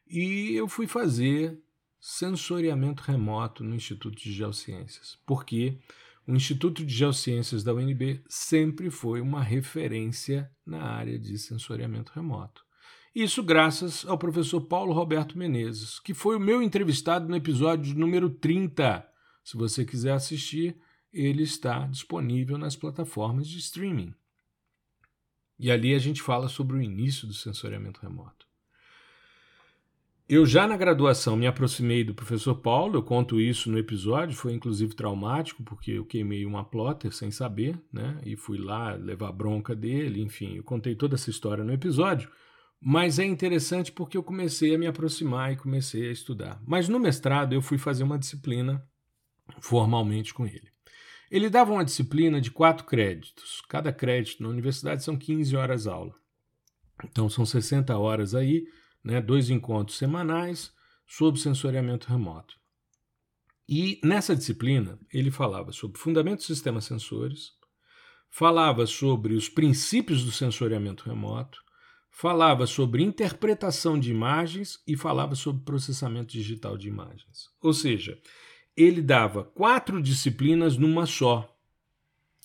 e 0.09 0.53
eu 0.55 0.67
fui 0.67 0.87
fazer 0.87 1.59
sensoriamento 1.99 3.03
remoto 3.03 3.63
no 3.63 3.75
Instituto 3.75 4.17
de 4.17 4.31
Geociências. 4.31 5.19
Porque 5.25 5.77
o 6.27 6.35
Instituto 6.35 6.85
de 6.85 6.93
Geociências 6.93 7.63
da 7.63 7.73
UNB 7.73 8.21
sempre 8.27 8.89
foi 8.89 9.21
uma 9.21 9.41
referência 9.41 10.51
na 10.65 10.83
área 10.83 11.17
de 11.17 11.37
sensoriamento 11.37 12.11
remoto. 12.13 12.61
Isso 13.15 13.41
graças 13.41 14.05
ao 14.05 14.17
professor 14.17 14.59
Paulo 14.61 14.91
Roberto 14.91 15.37
Menezes, 15.37 15.99
que 15.99 16.13
foi 16.13 16.35
o 16.35 16.39
meu 16.39 16.61
entrevistado 16.61 17.29
no 17.29 17.35
episódio 17.35 17.97
número 17.97 18.29
30. 18.29 19.07
Se 19.41 19.55
você 19.55 19.85
quiser 19.85 20.11
assistir, 20.11 20.77
ele 21.13 21.43
está 21.43 21.87
disponível 21.87 22.57
nas 22.57 22.75
plataformas 22.75 23.47
de 23.47 23.57
streaming. 23.59 24.13
E 25.57 25.71
ali 25.71 25.95
a 25.95 25.99
gente 25.99 26.21
fala 26.21 26.49
sobre 26.49 26.77
o 26.77 26.81
início 26.81 27.25
do 27.25 27.33
sensoriamento 27.33 28.01
remoto. 28.01 28.46
Eu 30.29 30.45
já 30.45 30.67
na 30.67 30.75
graduação 30.75 31.37
me 31.37 31.47
aproximei 31.47 32.03
do 32.03 32.13
professor 32.13 32.55
Paulo, 32.55 32.97
eu 32.97 33.03
conto 33.03 33.39
isso 33.39 33.71
no 33.71 33.77
episódio, 33.77 34.35
foi 34.35 34.51
inclusive 34.51 34.93
traumático, 34.93 35.63
porque 35.63 35.91
eu 35.91 36.05
queimei 36.05 36.45
uma 36.45 36.65
plotter 36.65 37.13
sem 37.13 37.31
saber, 37.31 37.79
né? 37.93 38.19
E 38.25 38.35
fui 38.35 38.57
lá 38.57 38.93
levar 38.93 39.31
bronca 39.31 39.73
dele, 39.73 40.21
enfim, 40.21 40.57
eu 40.57 40.63
contei 40.65 40.95
toda 40.95 41.15
essa 41.15 41.29
história 41.29 41.63
no 41.63 41.71
episódio, 41.71 42.29
mas 42.77 43.19
é 43.19 43.23
interessante 43.23 43.89
porque 43.89 44.17
eu 44.17 44.23
comecei 44.23 44.75
a 44.75 44.77
me 44.77 44.85
aproximar 44.85 45.53
e 45.53 45.55
comecei 45.55 46.09
a 46.09 46.11
estudar. 46.11 46.61
Mas 46.67 46.89
no 46.89 46.99
mestrado 46.99 47.53
eu 47.53 47.61
fui 47.61 47.77
fazer 47.77 48.03
uma 48.03 48.19
disciplina 48.19 48.85
formalmente 49.61 50.33
com 50.33 50.45
ele. 50.45 50.67
Ele 51.31 51.49
dava 51.49 51.71
uma 51.71 51.85
disciplina 51.85 52.41
de 52.41 52.51
quatro 52.51 52.85
créditos. 52.85 53.61
Cada 53.69 53.93
crédito 53.93 54.43
na 54.43 54.49
universidade 54.49 55.05
são 55.05 55.15
15 55.15 55.55
horas 55.55 55.87
aula. 55.87 56.13
Então 57.05 57.29
são 57.29 57.45
60 57.45 57.97
horas 57.97 58.35
aí 58.35 58.65
né, 59.03 59.21
dois 59.21 59.49
encontros 59.49 59.97
semanais 59.97 60.71
sobre 61.05 61.39
sensoriamento 61.39 62.07
remoto. 62.07 62.55
E 63.67 63.99
nessa 64.03 64.35
disciplina 64.35 64.99
ele 65.11 65.31
falava 65.31 65.71
sobre 65.71 65.99
fundamentos 65.99 66.45
do 66.45 66.53
sistema 66.53 66.81
sensores, 66.81 67.51
falava 68.29 68.85
sobre 68.85 69.33
os 69.33 69.49
princípios 69.49 70.23
do 70.23 70.31
sensoriamento 70.31 71.03
remoto, 71.05 71.61
falava 72.09 72.65
sobre 72.65 73.03
interpretação 73.03 73.99
de 73.99 74.09
imagens 74.09 74.81
e 74.87 74.95
falava 74.97 75.35
sobre 75.35 75.63
processamento 75.63 76.31
digital 76.33 76.77
de 76.77 76.87
imagens. 76.87 77.49
Ou 77.61 77.73
seja, 77.73 78.19
ele 78.75 79.01
dava 79.01 79.43
quatro 79.43 80.01
disciplinas 80.01 80.77
numa 80.77 81.05
só 81.05 81.53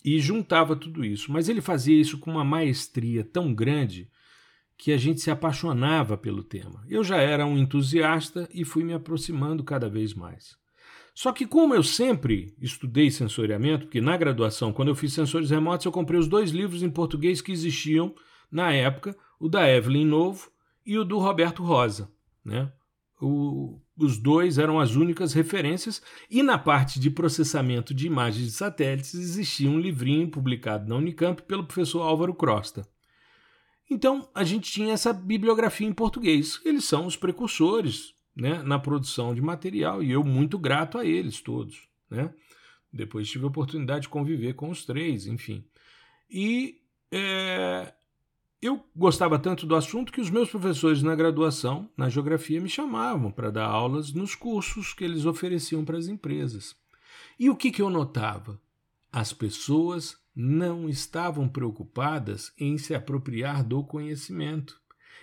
e 0.05 0.19
juntava 0.19 0.75
tudo 0.75 1.05
isso, 1.05 1.31
mas 1.31 1.49
ele 1.49 1.61
fazia 1.61 1.99
isso 1.99 2.19
com 2.19 2.31
uma 2.31 2.45
maestria 2.45 3.25
tão 3.25 3.55
grande 3.55 4.11
que 4.83 4.91
a 4.91 4.97
gente 4.97 5.21
se 5.21 5.31
apaixonava 5.31 6.19
pelo 6.19 6.43
tema. 6.43 6.85
Eu 6.89 7.05
já 7.05 7.19
era 7.19 7.47
um 7.47 7.57
entusiasta 7.57 8.49
e 8.53 8.65
fui 8.65 8.83
me 8.83 8.93
aproximando 8.93 9.63
cada 9.63 9.89
vez 9.89 10.13
mais. 10.13 10.57
Só 11.15 11.31
que, 11.31 11.47
como 11.47 11.73
eu 11.73 11.85
sempre 11.85 12.53
estudei 12.61 13.09
sensoriamento, 13.09 13.87
porque 13.87 14.01
na 14.01 14.17
graduação, 14.17 14.73
quando 14.73 14.89
eu 14.89 14.97
fiz 14.97 15.13
sensores 15.13 15.51
remotos, 15.51 15.87
eu 15.87 15.93
comprei 15.93 16.19
os 16.19 16.27
dois 16.27 16.51
livros 16.51 16.83
em 16.83 16.91
português 16.91 17.41
que 17.41 17.53
existiam 17.53 18.13
na 18.51 18.73
época, 18.73 19.17
o 19.39 19.49
da 19.49 19.71
Evelyn 19.71 20.05
Novo 20.05 20.51
e 20.85 20.99
o 20.99 21.05
do 21.05 21.21
Roberto 21.21 21.63
Rosa. 21.63 22.11
Né? 22.45 22.69
o, 23.21 23.81
os 23.97 24.19
dois 24.19 24.59
eram 24.59 24.81
as 24.81 24.97
únicas 24.97 25.33
referências, 25.33 26.03
e 26.29 26.43
na 26.43 26.59
parte 26.59 26.99
de 26.99 27.09
processamento 27.09 27.95
de 27.95 28.09
imagens 28.09 28.47
de 28.47 28.53
satélites 28.53 29.15
existia 29.15 29.71
um 29.71 29.79
livrinho 29.79 30.29
publicado 30.29 30.89
na 30.89 30.97
Unicamp 30.97 31.41
pelo 31.43 31.65
professor 31.65 32.03
Álvaro 32.03 32.35
Crosta. 32.35 32.85
Então 33.93 34.27
a 34.35 34.43
gente 34.43 34.73
tinha 34.73 34.95
essa 34.95 35.13
bibliografia 35.13 35.87
em 35.87 35.93
português. 35.93 36.59
Eles 36.65 36.85
são 36.87 37.05
os 37.05 37.15
precursores 37.15 38.15
né, 38.35 38.63
na 38.63 38.79
produção 38.79 39.35
de 39.35 39.43
material 39.43 40.03
e 40.03 40.11
eu 40.11 40.25
muito 40.25 40.59
grato 40.59 40.97
a 40.97 41.05
eles 41.05 41.43
todos. 41.43 41.87
Né? 42.09 42.33
Depois 42.91 43.29
tive 43.29 43.45
a 43.45 43.49
oportunidade 43.49 44.03
de 44.03 44.09
conviver 44.09 44.55
com 44.55 44.71
os 44.71 44.87
três, 44.87 45.27
enfim. 45.27 45.63
E 46.31 46.81
é, 47.11 47.93
eu 48.63 48.83
gostava 48.97 49.39
tanto 49.39 49.67
do 49.67 49.77
assunto 49.77 50.11
que 50.11 50.23
os 50.23 50.31
meus 50.31 50.49
professores 50.49 51.03
na 51.03 51.15
graduação, 51.15 51.91
na 51.95 52.09
geografia, 52.09 52.63
me 52.63 52.71
chamavam 52.71 53.31
para 53.31 53.51
dar 53.51 53.67
aulas 53.67 54.11
nos 54.15 54.35
cursos 54.35 54.95
que 54.95 55.05
eles 55.05 55.27
ofereciam 55.27 55.85
para 55.85 55.99
as 55.99 56.09
empresas. 56.09 56.75
E 57.39 57.51
o 57.51 57.57
que, 57.57 57.71
que 57.71 57.83
eu 57.83 57.91
notava? 57.91 58.59
As 59.13 59.35
pessoas 59.35 60.17
não 60.35 60.89
estavam 60.89 61.49
preocupadas 61.49 62.53
em 62.59 62.79
se 62.79 62.95
apropriar 62.95 63.65
do 63.65 63.85
conhecimento. 63.85 64.81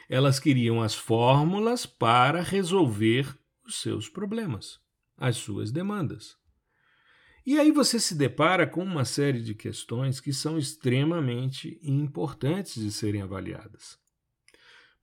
Elas 0.08 0.39
queriam 0.39 0.82
as 0.82 0.96
fórmulas 0.96 1.86
para 1.86 2.42
resolver 2.42 3.38
os 3.66 3.82
seus 3.82 4.10
problemas, 4.10 4.80
as 5.18 5.38
suas 5.38 5.72
demandas. 5.72 6.38
E 7.46 7.58
aí 7.58 7.72
você 7.72 8.00
se 8.00 8.16
depara 8.16 8.68
com 8.68 8.84
uma 8.84 9.06
série 9.06 9.42
de 9.42 9.56
questões 9.56 10.20
que 10.20 10.34
são 10.34 10.58
extremamente 10.58 11.80
importantes 11.82 12.75
de 12.75 12.92
serem 12.92 13.22
avaliadas. 13.22 13.98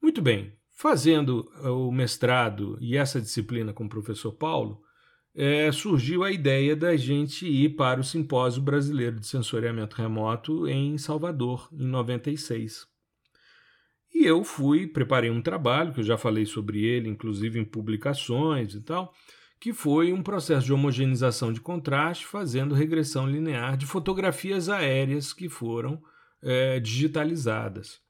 Muito 0.00 0.22
bem, 0.22 0.56
fazendo 0.70 1.50
eh, 1.56 1.68
o 1.70 1.90
mestrado 1.90 2.76
e 2.80 2.96
essa 2.96 3.20
disciplina 3.20 3.72
com 3.72 3.86
o 3.86 3.88
professor 3.88 4.32
Paulo, 4.32 4.82
é, 5.36 5.70
surgiu 5.70 6.24
a 6.24 6.32
ideia 6.32 6.74
da 6.74 6.96
gente 6.96 7.46
ir 7.46 7.76
para 7.76 8.00
o 8.00 8.04
Simpósio 8.04 8.62
Brasileiro 8.62 9.20
de 9.20 9.26
Sensoriamento 9.26 9.94
Remoto 9.96 10.66
em 10.66 10.96
Salvador, 10.96 11.68
em 11.70 11.86
96. 11.86 12.88
E 14.14 14.24
eu 14.24 14.42
fui, 14.42 14.86
preparei 14.86 15.28
um 15.28 15.42
trabalho, 15.42 15.92
que 15.92 16.00
eu 16.00 16.04
já 16.04 16.16
falei 16.16 16.46
sobre 16.46 16.82
ele, 16.82 17.10
inclusive 17.10 17.60
em 17.60 17.64
publicações 17.66 18.72
e 18.72 18.80
tal, 18.80 19.12
que 19.60 19.74
foi 19.74 20.10
um 20.10 20.22
processo 20.22 20.64
de 20.64 20.72
homogeneização 20.72 21.52
de 21.52 21.60
contraste 21.60 22.24
fazendo 22.24 22.74
regressão 22.74 23.28
linear 23.28 23.76
de 23.76 23.84
fotografias 23.84 24.70
aéreas 24.70 25.34
que 25.34 25.50
foram 25.50 26.02
é, 26.42 26.80
digitalizadas. 26.80 28.00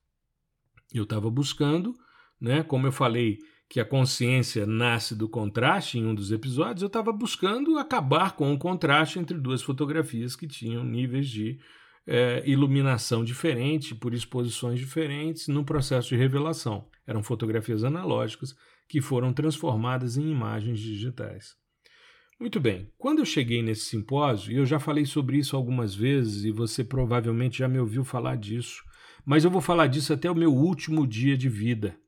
Eu 0.94 1.02
estava 1.02 1.28
buscando, 1.28 1.92
né, 2.40 2.62
como 2.62 2.86
eu 2.86 2.92
falei 2.92 3.38
que 3.68 3.80
a 3.80 3.84
consciência 3.84 4.66
nasce 4.66 5.14
do 5.14 5.28
contraste 5.28 5.98
em 5.98 6.06
um 6.06 6.14
dos 6.14 6.30
episódios, 6.30 6.82
eu 6.82 6.86
estava 6.86 7.12
buscando 7.12 7.78
acabar 7.78 8.36
com 8.36 8.52
o 8.52 8.58
contraste 8.58 9.18
entre 9.18 9.38
duas 9.38 9.62
fotografias 9.62 10.36
que 10.36 10.46
tinham 10.46 10.84
níveis 10.84 11.28
de 11.28 11.58
é, 12.06 12.42
iluminação 12.46 13.24
diferente, 13.24 13.94
por 13.94 14.14
exposições 14.14 14.78
diferentes, 14.78 15.48
num 15.48 15.64
processo 15.64 16.10
de 16.10 16.16
revelação. 16.16 16.86
Eram 17.06 17.22
fotografias 17.22 17.82
analógicas 17.82 18.54
que 18.88 19.00
foram 19.00 19.32
transformadas 19.32 20.16
em 20.16 20.30
imagens 20.30 20.78
digitais. 20.78 21.56
Muito 22.38 22.60
bem, 22.60 22.92
quando 22.98 23.20
eu 23.20 23.24
cheguei 23.24 23.62
nesse 23.62 23.86
simpósio, 23.86 24.52
e 24.52 24.56
eu 24.56 24.66
já 24.66 24.78
falei 24.78 25.06
sobre 25.06 25.38
isso 25.38 25.56
algumas 25.56 25.94
vezes 25.94 26.44
e 26.44 26.50
você 26.50 26.84
provavelmente 26.84 27.58
já 27.58 27.68
me 27.68 27.78
ouviu 27.78 28.04
falar 28.04 28.36
disso, 28.36 28.84
mas 29.24 29.42
eu 29.42 29.50
vou 29.50 29.60
falar 29.60 29.86
disso 29.86 30.12
até 30.12 30.30
o 30.30 30.34
meu 30.34 30.52
último 30.52 31.06
dia 31.06 31.36
de 31.36 31.48
vida. 31.48 31.98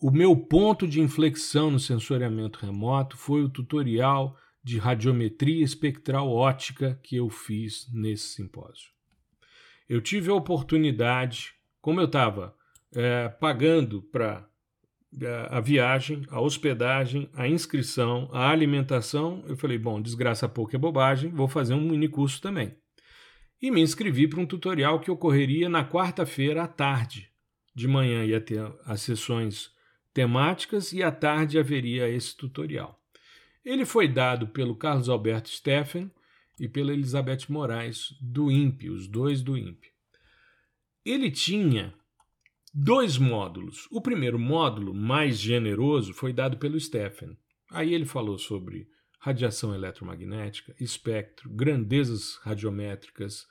O 0.00 0.12
meu 0.12 0.36
ponto 0.36 0.86
de 0.86 1.00
inflexão 1.00 1.72
no 1.72 1.80
sensoriamento 1.80 2.60
remoto 2.64 3.16
foi 3.16 3.42
o 3.42 3.48
tutorial 3.48 4.36
de 4.62 4.78
radiometria 4.78 5.64
espectral 5.64 6.30
ótica 6.30 7.00
que 7.02 7.16
eu 7.16 7.28
fiz 7.28 7.88
nesse 7.92 8.34
simpósio. 8.34 8.92
Eu 9.88 10.00
tive 10.00 10.30
a 10.30 10.34
oportunidade, 10.34 11.52
como 11.80 12.00
eu 12.00 12.04
estava 12.04 12.54
é, 12.94 13.28
pagando 13.28 14.00
para 14.02 14.48
é, 15.20 15.48
a 15.50 15.58
viagem, 15.58 16.22
a 16.28 16.40
hospedagem, 16.40 17.28
a 17.34 17.48
inscrição, 17.48 18.30
a 18.32 18.50
alimentação, 18.50 19.42
eu 19.48 19.56
falei, 19.56 19.78
bom, 19.78 20.00
desgraça 20.00 20.48
pouco 20.48 20.76
é 20.76 20.78
bobagem, 20.78 21.32
vou 21.32 21.48
fazer 21.48 21.74
um 21.74 21.80
mini 21.80 22.08
curso 22.08 22.40
também. 22.40 22.72
E 23.60 23.68
me 23.68 23.80
inscrevi 23.80 24.28
para 24.28 24.38
um 24.38 24.46
tutorial 24.46 25.00
que 25.00 25.10
ocorreria 25.10 25.68
na 25.68 25.84
quarta-feira 25.84 26.62
à 26.62 26.68
tarde. 26.68 27.28
De 27.74 27.88
manhã 27.88 28.24
ia 28.24 28.40
ter 28.40 28.62
as 28.84 29.00
sessões 29.00 29.76
temáticas 30.18 30.92
e 30.92 31.00
à 31.00 31.12
tarde 31.12 31.60
haveria 31.60 32.08
esse 32.08 32.36
tutorial. 32.36 33.00
Ele 33.64 33.86
foi 33.86 34.08
dado 34.08 34.48
pelo 34.48 34.74
Carlos 34.74 35.08
Alberto 35.08 35.48
Steffen 35.48 36.10
e 36.58 36.68
pela 36.68 36.92
Elizabeth 36.92 37.42
Moraes, 37.48 38.16
do 38.20 38.50
INPE, 38.50 38.90
os 38.90 39.06
dois 39.06 39.42
do 39.42 39.56
INPE. 39.56 39.92
Ele 41.04 41.30
tinha 41.30 41.94
dois 42.74 43.16
módulos. 43.16 43.86
O 43.92 44.00
primeiro 44.00 44.40
módulo, 44.40 44.92
mais 44.92 45.38
generoso, 45.38 46.12
foi 46.12 46.32
dado 46.32 46.58
pelo 46.58 46.80
Steffen. 46.80 47.38
Aí 47.70 47.94
ele 47.94 48.04
falou 48.04 48.38
sobre 48.38 48.88
radiação 49.20 49.72
eletromagnética, 49.72 50.74
espectro, 50.80 51.48
grandezas 51.48 52.40
radiométricas, 52.42 53.46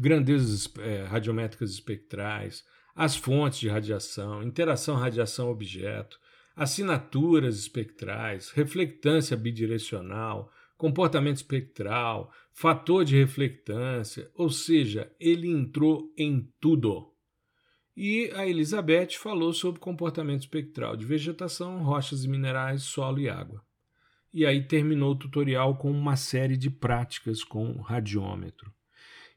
grandezas 0.00 0.72
é, 0.78 1.02
radiométricas 1.06 1.72
espectrais, 1.72 2.64
as 2.94 3.16
fontes 3.16 3.60
de 3.60 3.68
radiação, 3.68 4.42
interação 4.42 4.96
radiação-objeto, 4.96 6.18
assinaturas 6.54 7.58
espectrais, 7.58 8.50
reflectância 8.50 9.36
bidirecional, 9.36 10.52
comportamento 10.76 11.36
espectral, 11.36 12.32
fator 12.52 13.04
de 13.04 13.16
reflectância, 13.16 14.30
ou 14.34 14.50
seja, 14.50 15.10
ele 15.18 15.48
entrou 15.48 16.12
em 16.16 16.52
tudo. 16.60 17.12
E 17.96 18.30
a 18.34 18.46
Elizabeth 18.46 19.12
falou 19.18 19.52
sobre 19.52 19.80
comportamento 19.80 20.40
espectral 20.40 20.96
de 20.96 21.04
vegetação, 21.04 21.82
rochas 21.82 22.24
e 22.24 22.28
minerais, 22.28 22.82
solo 22.82 23.20
e 23.20 23.28
água. 23.28 23.62
E 24.32 24.46
aí 24.46 24.66
terminou 24.66 25.12
o 25.12 25.18
tutorial 25.18 25.76
com 25.76 25.90
uma 25.90 26.16
série 26.16 26.56
de 26.56 26.70
práticas 26.70 27.44
com 27.44 27.80
radiômetro. 27.82 28.72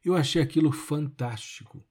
Eu 0.03 0.15
achei 0.15 0.41
aquilo 0.41 0.71
fantástico. 0.71 1.85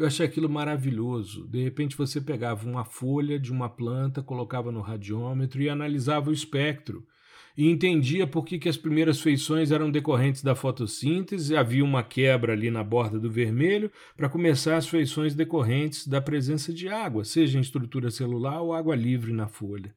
Eu 0.00 0.06
achei 0.06 0.24
aquilo 0.24 0.48
maravilhoso. 0.48 1.46
De 1.46 1.62
repente 1.62 1.94
você 1.94 2.22
pegava 2.22 2.66
uma 2.66 2.86
folha 2.86 3.38
de 3.38 3.52
uma 3.52 3.68
planta, 3.68 4.22
colocava 4.22 4.72
no 4.72 4.80
radiômetro 4.80 5.60
e 5.60 5.68
analisava 5.68 6.30
o 6.30 6.32
espectro. 6.32 7.06
E 7.54 7.68
entendia 7.68 8.26
por 8.26 8.46
que, 8.46 8.58
que 8.58 8.70
as 8.70 8.78
primeiras 8.78 9.20
feições 9.20 9.70
eram 9.70 9.90
decorrentes 9.90 10.42
da 10.42 10.54
fotossíntese, 10.54 11.54
havia 11.54 11.84
uma 11.84 12.02
quebra 12.02 12.54
ali 12.54 12.70
na 12.70 12.82
borda 12.82 13.20
do 13.20 13.30
vermelho, 13.30 13.92
para 14.16 14.30
começar 14.30 14.78
as 14.78 14.88
feições 14.88 15.34
decorrentes 15.34 16.06
da 16.06 16.18
presença 16.18 16.72
de 16.72 16.88
água, 16.88 17.22
seja 17.22 17.58
em 17.58 17.60
estrutura 17.60 18.10
celular 18.10 18.62
ou 18.62 18.72
água 18.72 18.96
livre 18.96 19.34
na 19.34 19.48
folha. 19.48 19.94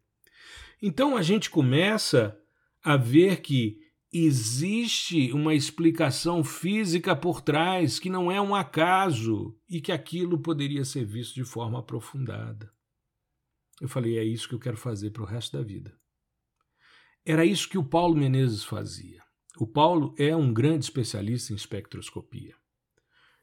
Então 0.82 1.16
a 1.16 1.22
gente 1.22 1.50
começa 1.50 2.38
a 2.84 2.98
ver 2.98 3.40
que 3.40 3.78
existe 4.14 5.32
uma 5.34 5.56
explicação 5.56 6.44
física 6.44 7.16
por 7.16 7.42
trás 7.42 8.00
que 8.00 8.10
não 8.10 8.32
é 8.32 8.40
um 8.40 8.54
acaso 8.54 9.60
e 9.68 9.82
que 9.82 9.92
aquilo 9.92 10.40
poderia 10.40 10.86
ser 10.86 11.04
visto 11.04 11.34
de 11.34 11.44
forma 11.44 11.80
aprofundada. 11.80 12.72
Eu 13.82 13.90
falei, 13.90 14.20
é 14.20 14.24
isso 14.24 14.48
que 14.48 14.54
eu 14.54 14.60
quero 14.60 14.78
fazer 14.78 15.10
para 15.10 15.24
o 15.24 15.26
resto 15.26 15.58
da 15.58 15.64
vida. 15.64 15.98
Era 17.26 17.44
isso 17.44 17.68
que 17.68 17.78
o 17.78 17.84
Paulo 17.84 18.16
Menezes 18.16 18.64
fazia. 18.64 19.24
O 19.58 19.66
Paulo 19.66 20.14
é 20.18 20.36
um 20.36 20.54
grande 20.54 20.86
especialista 20.86 21.52
em 21.52 21.56
espectroscopia. 21.56 22.56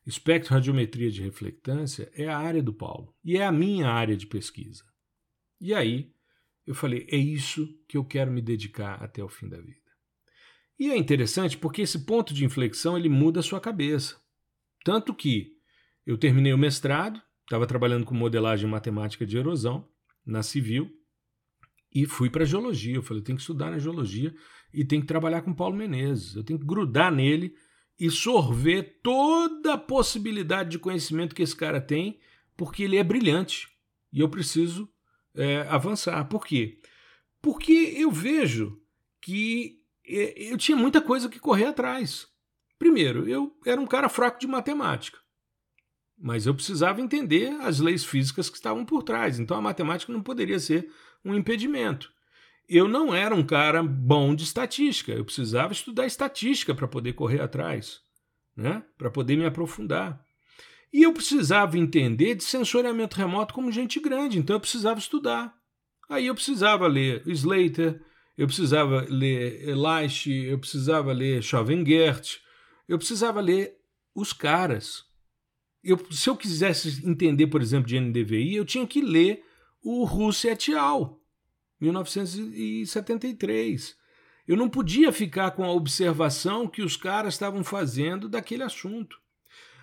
Espectroradiometria 0.06 1.11
de 1.11 1.22
reflectância 1.22 2.11
é 2.14 2.28
a 2.28 2.38
área 2.38 2.62
do 2.62 2.72
Paulo 2.72 3.14
e 3.24 3.37
é 3.37 3.44
a 3.44 3.52
minha 3.52 3.88
área 3.88 4.16
de 4.16 4.26
pesquisa. 4.26 4.85
E 5.61 5.74
aí 5.74 6.12
eu 6.66 6.74
falei, 6.74 7.06
é 7.11 7.16
isso 7.16 7.68
que 7.88 7.96
eu 7.96 8.04
quero 8.04 8.30
me 8.30 8.40
dedicar 8.40 9.02
até 9.02 9.22
o 9.22 9.28
fim 9.28 9.48
da 9.48 9.61
vida. 9.61 9.80
E 10.81 10.90
é 10.90 10.97
interessante 10.97 11.59
porque 11.59 11.83
esse 11.83 12.07
ponto 12.07 12.33
de 12.33 12.43
inflexão 12.43 12.97
ele 12.97 13.11
muda 13.11 13.40
a 13.40 13.43
sua 13.43 13.61
cabeça. 13.61 14.16
Tanto 14.83 15.12
que 15.12 15.53
eu 16.07 16.16
terminei 16.16 16.55
o 16.55 16.59
mestrado, 16.59 17.21
estava 17.43 17.66
trabalhando 17.66 18.07
com 18.07 18.14
modelagem 18.14 18.66
matemática 18.66 19.27
de 19.27 19.37
erosão 19.37 19.87
na 20.25 20.43
civil 20.43 20.90
e 21.95 22.07
fui 22.07 22.31
para 22.31 22.47
geologia. 22.47 22.95
Eu 22.95 23.03
falei, 23.03 23.21
eu 23.21 23.25
tenho 23.25 23.37
que 23.37 23.43
estudar 23.43 23.71
na 23.71 23.79
geologia 23.79 24.35
e 24.73 24.83
tenho 24.83 25.03
que 25.03 25.07
trabalhar 25.07 25.43
com 25.43 25.53
Paulo 25.53 25.77
Menezes. 25.77 26.35
Eu 26.35 26.43
tenho 26.43 26.59
que 26.59 26.64
grudar 26.64 27.12
nele 27.12 27.55
e 27.99 28.11
sorver 28.11 29.01
toda 29.03 29.75
a 29.75 29.79
possibilidade 29.79 30.71
de 30.71 30.79
conhecimento 30.79 31.35
que 31.35 31.43
esse 31.43 31.55
cara 31.55 31.79
tem, 31.79 32.19
porque 32.57 32.85
ele 32.85 32.97
é 32.97 33.05
brilhante 33.05 33.69
e 34.11 34.21
eu 34.21 34.31
preciso 34.31 34.88
é, 35.35 35.61
avançar. 35.69 36.25
Por 36.25 36.47
quê? 36.47 36.81
Porque 37.43 37.95
eu 37.99 38.11
vejo 38.11 38.81
que 39.21 39.80
eu 40.51 40.57
tinha 40.59 40.77
muita 40.77 41.01
coisa 41.01 41.29
que 41.29 41.38
correr 41.38 41.66
atrás. 41.66 42.27
Primeiro, 42.79 43.29
eu 43.29 43.57
era 43.64 43.81
um 43.81 43.87
cara 43.87 44.09
fraco 44.09 44.40
de 44.40 44.46
matemática, 44.46 45.18
mas 46.18 46.46
eu 46.46 46.55
precisava 46.55 47.01
entender 47.01 47.51
as 47.61 47.79
leis 47.79 48.05
físicas 48.05 48.49
que 48.49 48.57
estavam 48.57 48.85
por 48.85 49.03
trás, 49.03 49.38
então 49.38 49.57
a 49.57 49.61
matemática 49.61 50.12
não 50.12 50.23
poderia 50.23 50.59
ser 50.59 50.90
um 51.25 51.35
impedimento. 51.35 52.11
eu 52.68 52.87
não 52.87 53.12
era 53.12 53.35
um 53.35 53.42
cara 53.44 53.83
bom 53.83 54.33
de 54.35 54.44
estatística. 54.44 55.11
Eu 55.12 55.25
precisava 55.25 55.73
estudar 55.73 56.07
estatística 56.07 56.73
para 56.73 56.87
poder 56.87 57.14
correr 57.14 57.40
atrás, 57.40 58.01
né? 58.57 58.85
para 58.96 59.11
poder 59.11 59.37
me 59.37 59.44
aprofundar. 59.44 60.25
E 60.92 61.03
eu 61.03 61.12
precisava 61.12 61.77
entender 61.77 62.35
de 62.37 62.44
sensoriamento 62.44 63.16
remoto 63.16 63.55
como 63.55 63.73
gente 63.73 63.99
grande, 64.01 64.38
então 64.38 64.57
eu 64.57 64.61
precisava 64.61 65.01
estudar. 65.01 65.55
Aí 66.09 66.27
eu 66.27 66.35
precisava 66.35 66.87
ler 66.87 67.23
Slater, 67.27 68.03
eu 68.40 68.46
precisava 68.46 69.07
ler 69.07 69.68
Elish, 69.68 70.31
eu 70.31 70.59
precisava 70.59 71.12
ler 71.12 71.42
Chovengert, 71.42 72.38
eu 72.88 72.96
precisava 72.96 73.38
ler 73.38 73.76
os 74.14 74.33
caras. 74.33 75.05
Eu, 75.85 75.98
se 76.11 76.31
eu 76.31 76.35
quisesse 76.35 77.07
entender, 77.07 77.48
por 77.48 77.61
exemplo, 77.61 77.87
de 77.87 78.00
NDVI, 78.00 78.55
eu 78.55 78.64
tinha 78.64 78.87
que 78.87 79.03
ler 79.03 79.44
o 79.85 80.05
Russo 80.05 80.48
et 80.48 80.72
al., 80.72 81.20
1973. 81.79 83.94
Eu 84.48 84.57
não 84.57 84.70
podia 84.70 85.12
ficar 85.12 85.50
com 85.50 85.62
a 85.62 85.72
observação 85.72 86.66
que 86.66 86.81
os 86.81 86.96
caras 86.96 87.35
estavam 87.35 87.62
fazendo 87.62 88.26
daquele 88.26 88.62
assunto. 88.62 89.20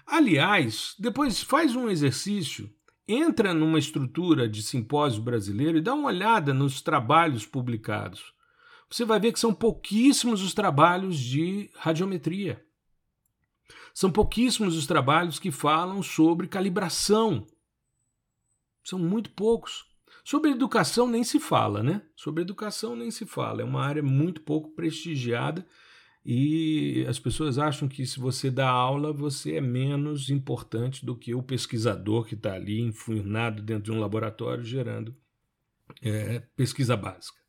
Aliás, 0.03 0.95
depois 0.97 1.43
faz 1.43 1.75
um 1.75 1.87
exercício, 1.87 2.73
entra 3.07 3.53
numa 3.53 3.77
estrutura 3.77 4.49
de 4.49 4.63
simpósio 4.63 5.21
brasileiro 5.21 5.77
e 5.77 5.81
dá 5.81 5.93
uma 5.93 6.07
olhada 6.07 6.55
nos 6.55 6.81
trabalhos 6.81 7.45
publicados. 7.45 8.35
Você 8.89 9.03
vai 9.03 9.19
ver 9.19 9.33
que 9.33 9.39
são 9.39 9.53
pouquíssimos 9.53 10.41
os 10.41 10.53
trabalhos 10.53 11.19
de 11.19 11.69
radiometria. 11.75 12.63
São 13.93 14.11
pouquíssimos 14.11 14.77
os 14.77 14.85
trabalhos 14.85 15.39
que 15.39 15.51
falam 15.51 16.01
sobre 16.01 16.47
calibração. 16.47 17.45
São 18.83 18.99
muito 18.99 19.31
poucos. 19.31 19.85
Sobre 20.23 20.51
educação 20.51 21.07
nem 21.07 21.23
se 21.23 21.39
fala, 21.39 21.81
né? 21.81 22.01
Sobre 22.15 22.41
educação 22.41 22.95
nem 22.95 23.11
se 23.11 23.25
fala. 23.25 23.61
É 23.61 23.65
uma 23.65 23.83
área 23.83 24.03
muito 24.03 24.41
pouco 24.41 24.71
prestigiada 24.71 25.65
e 26.29 27.05
as 27.07 27.17
pessoas 27.17 27.57
acham 27.57 27.87
que 27.87 28.05
se 28.05 28.19
você 28.19 28.51
dá 28.51 28.69
aula, 28.69 29.13
você 29.13 29.55
é 29.55 29.61
menos 29.61 30.29
importante 30.29 31.05
do 31.05 31.15
que 31.15 31.33
o 31.33 31.41
pesquisador 31.41 32.25
que 32.25 32.35
está 32.35 32.53
ali 32.53 32.81
enfurnado 32.81 33.61
dentro 33.61 33.83
de 33.83 33.91
um 33.93 33.99
laboratório 34.01 34.61
gerando 34.61 35.15
é, 36.01 36.39
pesquisa 36.55 36.97
básica. 36.97 37.46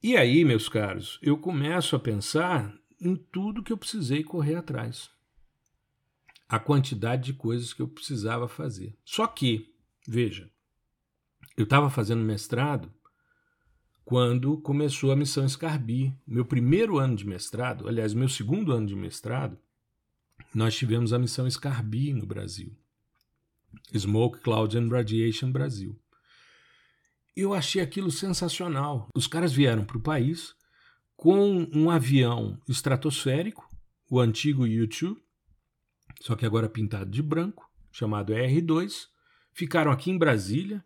E 0.00 0.16
aí, 0.16 0.44
meus 0.44 0.68
caros, 0.68 1.18
eu 1.20 1.36
começo 1.36 1.96
a 1.96 1.98
pensar 1.98 2.72
em 3.00 3.16
tudo 3.16 3.62
que 3.62 3.72
eu 3.72 3.76
precisei 3.76 4.22
correr 4.22 4.54
atrás. 4.54 5.10
A 6.48 6.58
quantidade 6.58 7.24
de 7.24 7.32
coisas 7.32 7.72
que 7.72 7.82
eu 7.82 7.88
precisava 7.88 8.48
fazer. 8.48 8.96
Só 9.04 9.26
que, 9.26 9.74
veja, 10.06 10.50
eu 11.56 11.64
estava 11.64 11.90
fazendo 11.90 12.22
mestrado 12.22 12.92
quando 14.04 14.56
começou 14.58 15.10
a 15.10 15.16
missão 15.16 15.46
Scarbi. 15.48 16.14
Meu 16.24 16.44
primeiro 16.44 16.98
ano 16.98 17.16
de 17.16 17.26
mestrado, 17.26 17.88
aliás, 17.88 18.14
meu 18.14 18.28
segundo 18.28 18.72
ano 18.72 18.86
de 18.86 18.94
mestrado, 18.94 19.58
nós 20.54 20.76
tivemos 20.76 21.12
a 21.12 21.18
missão 21.18 21.50
Scarbi 21.50 22.14
no 22.14 22.24
Brasil. 22.24 22.72
Smoke, 23.94 24.40
Cloud 24.40 24.78
and 24.78 24.88
Radiation 24.88 25.50
Brasil. 25.50 25.98
Eu 27.40 27.54
achei 27.54 27.80
aquilo 27.80 28.10
sensacional. 28.10 29.08
Os 29.14 29.28
caras 29.28 29.52
vieram 29.52 29.84
para 29.84 29.96
o 29.96 30.02
país 30.02 30.56
com 31.16 31.68
um 31.72 31.88
avião 31.88 32.60
estratosférico, 32.68 33.64
o 34.10 34.18
antigo 34.18 34.64
U-2, 34.64 35.16
só 36.20 36.34
que 36.34 36.44
agora 36.44 36.68
pintado 36.68 37.08
de 37.08 37.22
branco, 37.22 37.70
chamado 37.92 38.32
R2. 38.32 39.06
Ficaram 39.52 39.92
aqui 39.92 40.10
em 40.10 40.18
Brasília, 40.18 40.82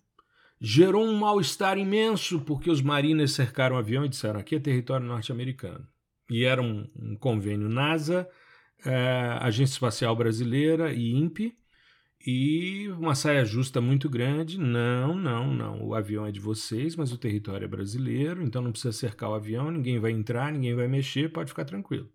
gerou 0.61 1.07
um 1.07 1.17
mal-estar 1.17 1.79
imenso 1.79 2.43
porque 2.43 2.71
os 2.71 2.83
marines 2.83 3.33
cercaram 3.33 3.77
o 3.77 3.79
avião 3.79 4.05
e 4.05 4.11
disseram 4.11 4.39
aqui 4.39 4.57
é 4.57 4.61
território 4.61 5.07
norte-americano. 5.07 5.89
E 6.29 6.45
era 6.45 6.61
um, 6.61 6.87
um 6.95 7.17
convênio 7.17 7.71
NASA, 7.71 8.29
é, 8.85 9.39
Agência 9.41 9.73
Espacial 9.73 10.15
Brasileira 10.15 10.93
e 10.93 11.13
INPE, 11.13 11.57
e 12.25 12.89
uma 12.91 13.15
saia 13.15 13.45
justa 13.45 13.81
muito 13.81 14.09
grande. 14.09 14.59
Não, 14.59 15.15
não, 15.15 15.53
não. 15.53 15.83
O 15.83 15.95
avião 15.95 16.27
é 16.27 16.33
de 16.33 16.41
vocês, 16.41 16.95
mas 16.95 17.13
o 17.13 17.19
território 17.19 17.65
é 17.65 17.69
brasileiro, 17.69 18.43
então 18.43 18.63
não 18.63 18.73
precisa 18.73 18.93
cercar 18.93 19.31
o 19.31 19.35
avião, 19.35 19.71
ninguém 19.71 19.99
vai 19.99 20.13
entrar, 20.13 20.53
ninguém 20.53 20.75
vai 20.75 20.87
mexer, 20.87 21.33
pode 21.33 21.51
ficar 21.51 21.65
tranquilo. 21.65 22.09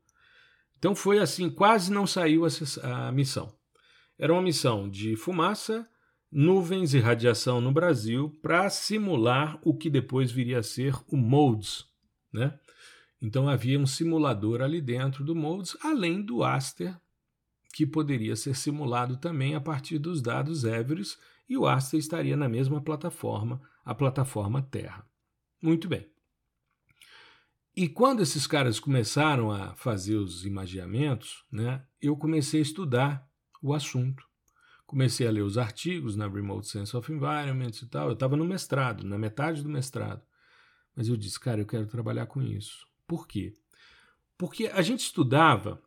Então 0.78 0.96
foi 0.96 1.20
assim, 1.20 1.50
quase 1.50 1.92
não 1.92 2.08
saiu 2.08 2.44
a, 2.46 3.08
a 3.08 3.12
missão. 3.12 3.54
Era 4.18 4.34
uma 4.34 4.42
missão 4.42 4.90
de 4.90 5.16
fumaça, 5.16 5.88
nuvens 6.32 6.94
e 6.94 7.00
radiação 7.00 7.60
no 7.60 7.72
Brasil 7.72 8.30
para 8.42 8.70
simular 8.70 9.60
o 9.64 9.76
que 9.76 9.90
depois 9.90 10.32
viria 10.32 10.60
a 10.60 10.64
ser 10.64 10.96
o 11.08 11.18
MODES. 11.18 11.86
Né? 12.32 12.58
Então 13.22 13.48
havia 13.50 13.80
um 13.80 13.86
simulador 13.86 14.62
ali 14.62 14.82
dentro 14.82 15.24
do 15.24 15.36
MODES, 15.36 15.78
além 15.82 16.22
do 16.22 16.44
Aster, 16.44 16.96
que 17.78 17.86
poderia 17.86 18.36
ser 18.36 18.56
simulado 18.56 19.18
também 19.18 19.54
a 19.54 19.62
partir 19.62 20.00
dos 20.00 20.20
dados 20.20 20.64
Everest, 20.64 21.16
e 21.48 21.56
o 21.56 21.68
Aster 21.68 22.00
estaria 22.00 22.36
na 22.36 22.50
mesma 22.50 22.82
plataforma, 22.82 23.62
a 23.86 23.94
plataforma 23.94 24.64
Terra. 24.64 25.08
Muito 25.62 25.88
bem. 25.88 26.10
E 27.76 27.88
quando 27.88 28.24
esses 28.24 28.48
caras 28.48 28.80
começaram 28.80 29.52
a 29.52 29.76
fazer 29.76 30.16
os 30.16 30.44
imaginamentos, 30.44 31.46
né, 31.52 31.86
eu 32.02 32.18
comecei 32.18 32.62
a 32.62 32.64
estudar 32.64 33.30
o 33.62 33.72
assunto 33.72 34.26
comecei 34.88 35.28
a 35.28 35.32
ler 35.32 35.42
os 35.42 35.58
artigos 35.58 36.16
na 36.16 36.30
Remote 36.30 36.66
Sense 36.66 36.96
of 36.96 37.12
Environment 37.12 37.72
e 37.84 37.86
tal. 37.88 38.08
Eu 38.08 38.14
estava 38.14 38.38
no 38.38 38.46
mestrado, 38.46 39.04
na 39.04 39.18
metade 39.18 39.62
do 39.62 39.68
mestrado. 39.68 40.22
Mas 40.96 41.10
eu 41.10 41.18
disse, 41.18 41.38
cara, 41.38 41.60
eu 41.60 41.66
quero 41.66 41.86
trabalhar 41.86 42.26
com 42.26 42.42
isso. 42.42 42.88
Por 43.06 43.28
quê? 43.28 43.54
Porque 44.38 44.68
a 44.68 44.82
gente 44.82 45.02
estudava 45.02 45.84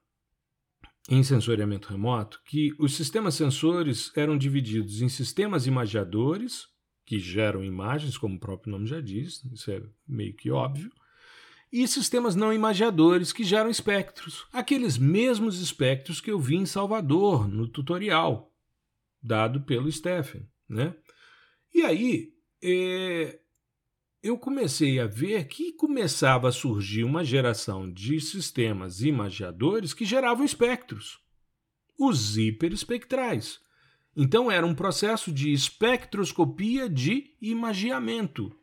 em 1.11 1.25
sensoriamento 1.25 1.89
remoto 1.89 2.41
que 2.45 2.73
os 2.79 2.95
sistemas 2.95 3.35
sensores 3.35 4.13
eram 4.17 4.39
divididos 4.39 5.03
em 5.03 5.09
sistemas 5.09 5.67
imagiadores, 5.67 6.69
que 7.05 7.19
geram 7.19 7.65
imagens, 7.65 8.17
como 8.17 8.37
o 8.37 8.41
próprio 8.41 8.71
nome 8.71 8.87
já 8.87 9.01
diz, 9.01 9.45
isso 9.53 9.71
é 9.73 9.83
meio 10.07 10.33
que 10.35 10.51
óbvio, 10.51 10.91
e 11.73 11.87
sistemas 11.87 12.37
não 12.37 12.53
imagiadores 12.53 13.33
que 13.33 13.43
geram 13.43 13.69
espectros, 13.69 14.47
aqueles 14.53 14.97
mesmos 14.97 15.61
espectros 15.61 16.21
que 16.21 16.31
eu 16.31 16.39
vi 16.39 16.57
em 16.57 16.67
Salvador, 16.67 17.49
no 17.49 17.67
tutorial 17.67 18.51
dado 19.23 19.61
pelo 19.63 19.91
Stephen. 19.91 20.49
Né? 20.69 20.95
E 21.75 21.83
aí 21.83 22.33
é, 22.63 23.39
eu 24.23 24.37
comecei 24.37 25.01
a 25.01 25.07
ver 25.07 25.47
que 25.49 25.73
começava 25.73 26.49
a 26.49 26.53
surgir 26.53 27.05
uma 27.05 27.25
geração 27.25 27.91
de 27.91 28.21
sistemas 28.21 29.01
imagiadores 29.01 29.95
que 29.95 30.05
geravam 30.05 30.45
espectros, 30.45 31.19
os 31.99 32.37
hiperespectrais. 32.37 33.61
Então 34.15 34.51
era 34.51 34.67
um 34.67 34.75
processo 34.75 35.33
de 35.33 35.53
espectroscopia 35.53 36.89
de 36.89 37.35
imagiamento. 37.41 38.55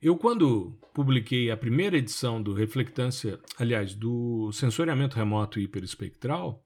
Eu, 0.00 0.16
quando 0.16 0.78
publiquei 0.94 1.50
a 1.50 1.56
primeira 1.56 1.96
edição 1.96 2.40
do 2.40 2.52
Reflectância, 2.52 3.40
aliás, 3.58 3.94
do 3.94 4.52
Sensoriamento 4.52 5.16
Remoto 5.16 5.58
Hiperespectral, 5.58 6.64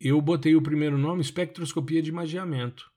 eu 0.00 0.18
botei 0.22 0.56
o 0.56 0.62
primeiro 0.62 0.96
nome 0.96 1.20
espectroscopia 1.20 2.00
de 2.00 2.08
imagiamento. 2.08 2.90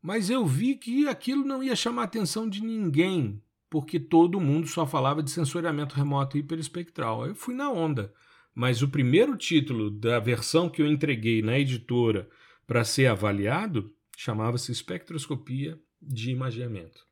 Mas 0.00 0.30
eu 0.30 0.46
vi 0.46 0.76
que 0.76 1.06
aquilo 1.08 1.44
não 1.44 1.62
ia 1.62 1.76
chamar 1.76 2.02
a 2.02 2.04
atenção 2.06 2.48
de 2.48 2.62
ninguém, 2.62 3.42
porque 3.72 3.98
todo 3.98 4.38
mundo 4.38 4.66
só 4.66 4.86
falava 4.86 5.22
de 5.22 5.30
sensoriamento 5.30 5.94
remoto 5.94 6.36
hiperespectral. 6.36 7.26
Eu 7.26 7.34
fui 7.34 7.54
na 7.54 7.70
onda. 7.70 8.12
Mas 8.54 8.82
o 8.82 8.88
primeiro 8.88 9.34
título 9.34 9.90
da 9.90 10.20
versão 10.20 10.68
que 10.68 10.82
eu 10.82 10.86
entreguei 10.86 11.40
na 11.40 11.58
editora 11.58 12.28
para 12.66 12.84
ser 12.84 13.06
avaliado 13.06 13.90
chamava-se 14.14 14.70
espectroscopia 14.70 15.80
de 16.02 16.30
imagiamento. 16.30 17.06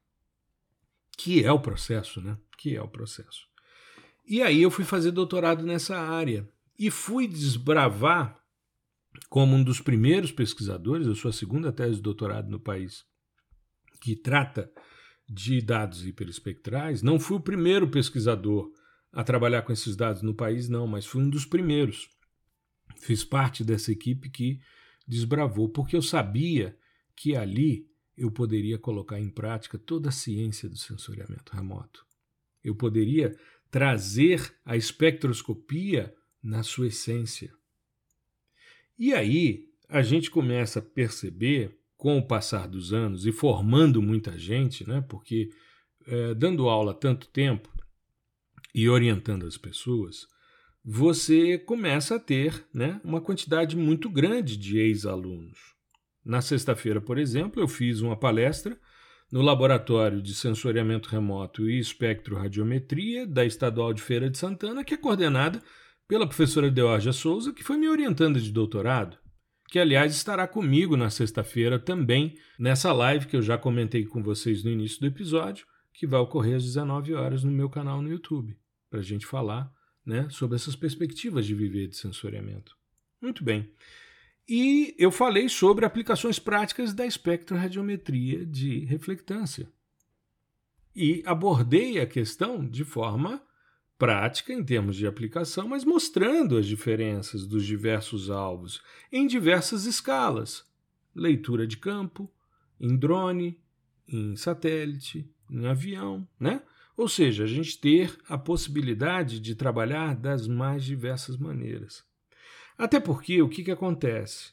Que 1.16 1.42
é 1.42 1.50
o 1.50 1.58
processo, 1.58 2.20
né? 2.20 2.36
Que 2.58 2.76
é 2.76 2.82
o 2.82 2.88
processo. 2.88 3.48
E 4.26 4.42
aí 4.42 4.60
eu 4.60 4.70
fui 4.70 4.84
fazer 4.84 5.12
doutorado 5.12 5.64
nessa 5.64 5.98
área 5.98 6.46
e 6.78 6.90
fui 6.90 7.26
desbravar 7.26 8.38
como 9.30 9.56
um 9.56 9.64
dos 9.64 9.80
primeiros 9.80 10.30
pesquisadores, 10.30 11.06
a 11.08 11.32
segunda 11.32 11.72
tese 11.72 11.96
de 11.96 12.02
doutorado 12.02 12.50
no 12.50 12.60
país 12.60 13.08
que 13.98 14.14
trata 14.14 14.70
de 15.32 15.60
dados 15.62 16.04
hiperespectrais. 16.04 17.02
Não 17.02 17.20
fui 17.20 17.36
o 17.36 17.40
primeiro 17.40 17.88
pesquisador 17.88 18.72
a 19.12 19.22
trabalhar 19.22 19.62
com 19.62 19.72
esses 19.72 19.94
dados 19.94 20.22
no 20.22 20.34
país, 20.34 20.68
não, 20.68 20.88
mas 20.88 21.06
fui 21.06 21.22
um 21.22 21.30
dos 21.30 21.46
primeiros. 21.46 22.10
Fiz 22.98 23.22
parte 23.22 23.62
dessa 23.62 23.92
equipe 23.92 24.28
que 24.28 24.60
desbravou, 25.06 25.68
porque 25.68 25.96
eu 25.96 26.02
sabia 26.02 26.76
que 27.14 27.36
ali 27.36 27.88
eu 28.16 28.30
poderia 28.30 28.76
colocar 28.76 29.20
em 29.20 29.30
prática 29.30 29.78
toda 29.78 30.08
a 30.08 30.12
ciência 30.12 30.68
do 30.68 30.76
sensoriamento 30.76 31.54
remoto. 31.54 32.04
Eu 32.62 32.74
poderia 32.74 33.36
trazer 33.70 34.52
a 34.64 34.76
espectroscopia 34.76 36.12
na 36.42 36.64
sua 36.64 36.88
essência. 36.88 37.52
E 38.98 39.14
aí 39.14 39.68
a 39.88 40.02
gente 40.02 40.30
começa 40.30 40.80
a 40.80 40.82
perceber, 40.82 41.79
com 42.00 42.16
o 42.16 42.26
passar 42.26 42.66
dos 42.66 42.94
anos 42.94 43.26
e 43.26 43.30
formando 43.30 44.00
muita 44.00 44.38
gente, 44.38 44.88
né, 44.88 45.04
porque 45.06 45.50
é, 46.06 46.32
dando 46.32 46.66
aula 46.66 46.94
tanto 46.94 47.28
tempo 47.28 47.68
e 48.74 48.88
orientando 48.88 49.46
as 49.46 49.58
pessoas, 49.58 50.26
você 50.82 51.58
começa 51.58 52.16
a 52.16 52.18
ter 52.18 52.66
né, 52.72 52.98
uma 53.04 53.20
quantidade 53.20 53.76
muito 53.76 54.08
grande 54.08 54.56
de 54.56 54.78
ex-alunos. 54.78 55.58
Na 56.24 56.40
sexta-feira, 56.40 57.02
por 57.02 57.18
exemplo, 57.18 57.62
eu 57.62 57.68
fiz 57.68 58.00
uma 58.00 58.16
palestra 58.16 58.80
no 59.30 59.42
Laboratório 59.42 60.22
de 60.22 60.34
Sensoriamento 60.34 61.10
Remoto 61.10 61.68
e 61.68 61.78
Espectroradiometria 61.78 63.26
da 63.26 63.44
Estadual 63.44 63.92
de 63.92 64.00
Feira 64.00 64.30
de 64.30 64.38
Santana, 64.38 64.82
que 64.84 64.94
é 64.94 64.96
coordenada 64.96 65.62
pela 66.08 66.26
professora 66.26 66.70
Deorgia 66.70 67.12
Souza, 67.12 67.52
que 67.52 67.62
foi 67.62 67.76
minha 67.76 67.92
orientanda 67.92 68.40
de 68.40 68.50
doutorado, 68.50 69.18
que 69.70 69.78
aliás 69.78 70.12
estará 70.12 70.48
comigo 70.48 70.96
na 70.96 71.08
sexta-feira 71.10 71.78
também, 71.78 72.36
nessa 72.58 72.92
live 72.92 73.26
que 73.26 73.36
eu 73.36 73.42
já 73.42 73.56
comentei 73.56 74.04
com 74.04 74.20
vocês 74.20 74.64
no 74.64 74.70
início 74.70 74.98
do 74.98 75.06
episódio, 75.06 75.64
que 75.92 76.08
vai 76.08 76.18
ocorrer 76.18 76.56
às 76.56 76.64
19 76.64 77.14
horas 77.14 77.44
no 77.44 77.52
meu 77.52 77.70
canal 77.70 78.02
no 78.02 78.10
YouTube, 78.10 78.58
para 78.90 78.98
a 78.98 79.02
gente 79.02 79.24
falar 79.24 79.72
né, 80.04 80.26
sobre 80.28 80.56
essas 80.56 80.74
perspectivas 80.74 81.46
de 81.46 81.54
viver 81.54 81.86
de 81.86 81.96
sensoriamento. 81.96 82.76
Muito 83.22 83.44
bem. 83.44 83.70
E 84.48 84.92
eu 84.98 85.12
falei 85.12 85.48
sobre 85.48 85.84
aplicações 85.84 86.40
práticas 86.40 86.92
da 86.92 87.06
espectroradiometria 87.06 88.44
de 88.44 88.80
reflectância. 88.86 89.68
E 90.96 91.22
abordei 91.24 92.00
a 92.00 92.06
questão 92.06 92.66
de 92.68 92.82
forma 92.84 93.40
prática 94.00 94.50
em 94.50 94.64
termos 94.64 94.96
de 94.96 95.06
aplicação, 95.06 95.68
mas 95.68 95.84
mostrando 95.84 96.56
as 96.56 96.66
diferenças 96.66 97.46
dos 97.46 97.66
diversos 97.66 98.30
alvos 98.30 98.82
em 99.12 99.26
diversas 99.26 99.84
escalas: 99.84 100.64
leitura 101.14 101.66
de 101.66 101.76
campo, 101.76 102.32
em 102.80 102.96
drone, 102.96 103.60
em 104.08 104.34
satélite, 104.36 105.30
em 105.50 105.66
avião, 105.66 106.26
né? 106.40 106.62
Ou 106.96 107.08
seja, 107.08 107.44
a 107.44 107.46
gente 107.46 107.78
ter 107.78 108.18
a 108.26 108.38
possibilidade 108.38 109.38
de 109.38 109.54
trabalhar 109.54 110.16
das 110.16 110.48
mais 110.48 110.82
diversas 110.82 111.36
maneiras. 111.36 112.02
Até 112.78 112.98
porque 112.98 113.42
o 113.42 113.48
que, 113.50 113.62
que 113.62 113.70
acontece? 113.70 114.52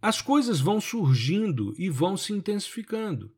As 0.00 0.22
coisas 0.22 0.60
vão 0.60 0.80
surgindo 0.80 1.74
e 1.78 1.90
vão 1.90 2.16
se 2.16 2.32
intensificando. 2.32 3.30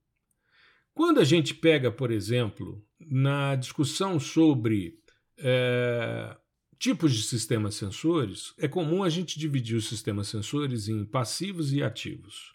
Quando 0.95 1.19
a 1.19 1.25
gente 1.25 1.55
pega, 1.55 1.91
por 1.91 2.11
exemplo, 2.11 2.85
na 3.01 3.57
discussão 3.57 4.21
sobre 4.21 5.00
é, 5.43 6.37
tipos 6.79 7.15
de 7.15 7.23
sistemas 7.23 7.75
sensores, 7.75 8.55
é 8.59 8.69
comum 8.69 9.03
a 9.03 9.09
gente 9.09 9.39
dividir 9.39 9.77
os 9.77 9.89
sistemas 9.89 10.29
sensores 10.29 10.89
em 10.89 11.05
passivos 11.05 11.73
e 11.73 11.83
ativos. 11.83 12.53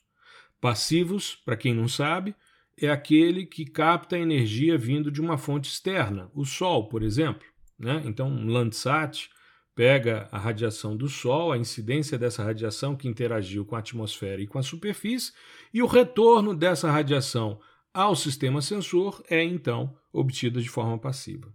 Passivos, 0.61 1.35
para 1.35 1.57
quem 1.57 1.73
não 1.73 1.87
sabe, 1.87 2.35
é 2.77 2.89
aquele 2.89 3.45
que 3.45 3.65
capta 3.65 4.17
energia 4.17 4.77
vindo 4.77 5.11
de 5.11 5.21
uma 5.21 5.37
fonte 5.37 5.69
externa, 5.69 6.29
o 6.33 6.45
Sol, 6.45 6.89
por 6.89 7.03
exemplo. 7.03 7.45
Né? 7.77 8.01
Então, 8.05 8.27
um 8.27 8.47
Landsat 8.47 9.29
pega 9.75 10.27
a 10.31 10.37
radiação 10.37 10.95
do 10.95 11.07
Sol, 11.07 11.51
a 11.51 11.57
incidência 11.57 12.17
dessa 12.17 12.43
radiação 12.43 12.95
que 12.95 13.07
interagiu 13.07 13.65
com 13.65 13.75
a 13.75 13.79
atmosfera 13.79 14.41
e 14.41 14.47
com 14.47 14.57
a 14.57 14.63
superfície, 14.63 15.33
e 15.73 15.81
o 15.81 15.87
retorno 15.87 16.55
dessa 16.55 16.89
radiação 16.89 17.59
ao 17.93 18.15
sistema 18.15 18.61
sensor 18.61 19.23
é 19.29 19.43
então 19.43 19.95
obtido 20.11 20.61
de 20.61 20.69
forma 20.69 20.97
passiva. 20.97 21.53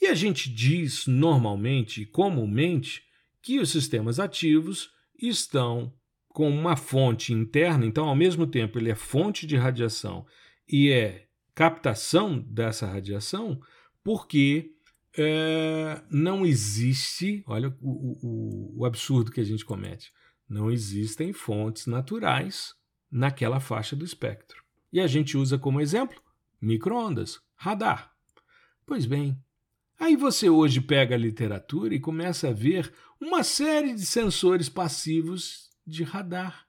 E 0.00 0.06
a 0.06 0.14
gente 0.14 0.50
diz 0.50 1.06
normalmente, 1.06 2.06
comumente, 2.06 3.02
que 3.42 3.58
os 3.58 3.70
sistemas 3.70 4.18
ativos 4.18 4.90
estão 5.18 5.92
com 6.28 6.48
uma 6.48 6.76
fonte 6.76 7.32
interna, 7.32 7.84
então 7.84 8.08
ao 8.08 8.14
mesmo 8.14 8.46
tempo 8.46 8.78
ele 8.78 8.90
é 8.90 8.94
fonte 8.94 9.46
de 9.46 9.56
radiação 9.56 10.24
e 10.68 10.90
é 10.90 11.26
captação 11.54 12.38
dessa 12.38 12.86
radiação, 12.86 13.60
porque 14.02 14.70
é, 15.18 16.00
não 16.08 16.46
existe, 16.46 17.42
olha 17.46 17.76
o, 17.80 18.18
o, 18.22 18.80
o 18.80 18.84
absurdo 18.86 19.32
que 19.32 19.40
a 19.40 19.44
gente 19.44 19.64
comete, 19.64 20.12
não 20.48 20.70
existem 20.70 21.32
fontes 21.32 21.86
naturais 21.86 22.74
naquela 23.10 23.60
faixa 23.60 23.96
do 23.96 24.04
espectro. 24.04 24.62
E 24.92 25.00
a 25.00 25.06
gente 25.06 25.36
usa 25.36 25.58
como 25.58 25.80
exemplo 25.80 26.20
microondas, 26.60 27.40
radar. 27.54 28.12
Pois 28.86 29.06
bem, 29.06 29.36
aí 30.00 30.16
você 30.16 30.48
hoje 30.48 30.80
pega 30.80 31.14
a 31.14 31.18
literatura 31.18 31.94
e 31.94 32.00
começa 32.00 32.48
a 32.48 32.52
ver 32.52 32.92
uma 33.20 33.44
série 33.44 33.94
de 33.94 34.04
sensores 34.04 34.68
passivos 34.68 35.68
de 35.86 36.02
radar. 36.02 36.66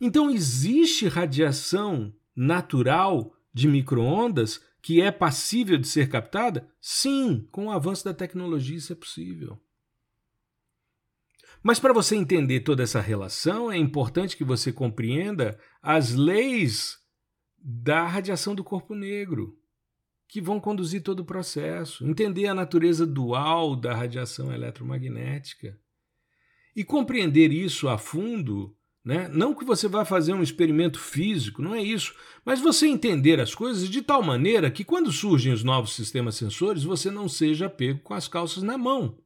Então 0.00 0.30
existe 0.30 1.08
radiação 1.08 2.14
natural 2.36 3.34
de 3.52 3.66
microondas 3.66 4.60
que 4.82 5.00
é 5.00 5.10
passível 5.10 5.76
de 5.76 5.88
ser 5.88 6.08
captada? 6.08 6.70
Sim, 6.80 7.46
com 7.50 7.66
o 7.66 7.70
avanço 7.70 8.04
da 8.04 8.14
tecnologia 8.14 8.76
isso 8.76 8.92
é 8.92 8.96
possível. 8.96 9.60
Mas 11.62 11.78
para 11.78 11.92
você 11.92 12.16
entender 12.16 12.60
toda 12.60 12.82
essa 12.82 13.00
relação, 13.00 13.70
é 13.70 13.76
importante 13.76 14.36
que 14.36 14.44
você 14.44 14.72
compreenda 14.72 15.58
as 15.82 16.14
leis 16.14 16.98
da 17.58 18.06
radiação 18.06 18.54
do 18.54 18.64
corpo 18.64 18.94
negro, 18.94 19.59
que 20.30 20.40
vão 20.40 20.60
conduzir 20.60 21.02
todo 21.02 21.20
o 21.20 21.24
processo, 21.24 22.06
entender 22.06 22.46
a 22.46 22.54
natureza 22.54 23.04
dual 23.04 23.74
da 23.74 23.94
radiação 23.94 24.52
eletromagnética. 24.52 25.76
E 26.74 26.84
compreender 26.84 27.52
isso 27.52 27.88
a 27.88 27.98
fundo 27.98 28.76
né? 29.02 29.28
Não 29.32 29.54
que 29.54 29.64
você 29.64 29.88
vá 29.88 30.04
fazer 30.04 30.34
um 30.34 30.42
experimento 30.42 31.00
físico, 31.00 31.62
não 31.62 31.74
é 31.74 31.82
isso, 31.82 32.14
mas 32.44 32.60
você 32.60 32.86
entender 32.86 33.40
as 33.40 33.54
coisas 33.54 33.88
de 33.88 34.02
tal 34.02 34.22
maneira 34.22 34.70
que 34.70 34.84
quando 34.84 35.10
surgem 35.10 35.52
os 35.52 35.64
novos 35.64 35.94
sistemas 35.94 36.34
sensores 36.34 36.84
você 36.84 37.10
não 37.10 37.26
seja 37.26 37.70
pego 37.70 38.00
com 38.00 38.12
as 38.12 38.28
calças 38.28 38.62
na 38.62 38.76
mão. 38.76 39.16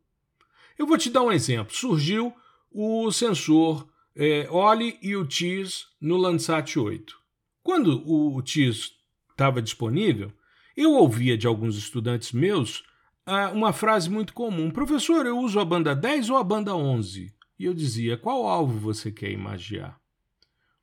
Eu 0.78 0.86
vou 0.86 0.96
te 0.96 1.10
dar 1.10 1.22
um 1.22 1.32
exemplo. 1.32 1.74
Surgiu 1.74 2.32
o 2.70 3.10
sensor 3.10 3.88
é, 4.14 4.48
OLI 4.48 4.96
e 5.02 5.16
o 5.16 5.26
TIS 5.26 5.86
no 6.00 6.16
Landsat 6.16 6.78
8. 6.78 7.16
Quando 7.60 8.00
o 8.08 8.40
TIS 8.42 8.92
estava 9.30 9.60
disponível, 9.60 10.32
eu 10.76 10.92
ouvia 10.92 11.36
de 11.36 11.46
alguns 11.46 11.76
estudantes 11.76 12.32
meus 12.32 12.84
ah, 13.26 13.50
uma 13.50 13.72
frase 13.72 14.10
muito 14.10 14.32
comum: 14.34 14.70
professor, 14.70 15.24
eu 15.26 15.38
uso 15.38 15.58
a 15.58 15.64
banda 15.64 15.94
10 15.94 16.30
ou 16.30 16.36
a 16.36 16.44
banda 16.44 16.74
11? 16.74 17.34
E 17.58 17.64
eu 17.64 17.72
dizia: 17.72 18.16
qual 18.16 18.46
alvo 18.46 18.78
você 18.78 19.10
quer 19.10 19.30
imagiar? 19.30 19.98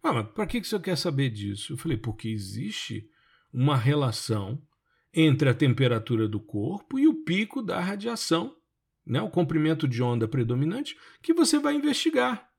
Ah, 0.03 0.13
mas 0.13 0.27
para 0.29 0.47
que 0.47 0.63
você 0.63 0.79
quer 0.79 0.97
saber 0.97 1.29
disso? 1.29 1.73
Eu 1.73 1.77
falei: 1.77 1.97
porque 1.97 2.29
existe 2.29 3.07
uma 3.53 3.77
relação 3.77 4.61
entre 5.13 5.49
a 5.49 5.53
temperatura 5.53 6.27
do 6.27 6.39
corpo 6.39 6.97
e 6.97 7.07
o 7.07 7.23
pico 7.23 7.61
da 7.61 7.79
radiação, 7.79 8.55
né, 9.05 9.21
o 9.21 9.29
comprimento 9.29 9.87
de 9.87 10.01
onda 10.01 10.27
predominante, 10.27 10.97
que 11.21 11.33
você 11.33 11.59
vai 11.59 11.75
investigar. 11.75 12.49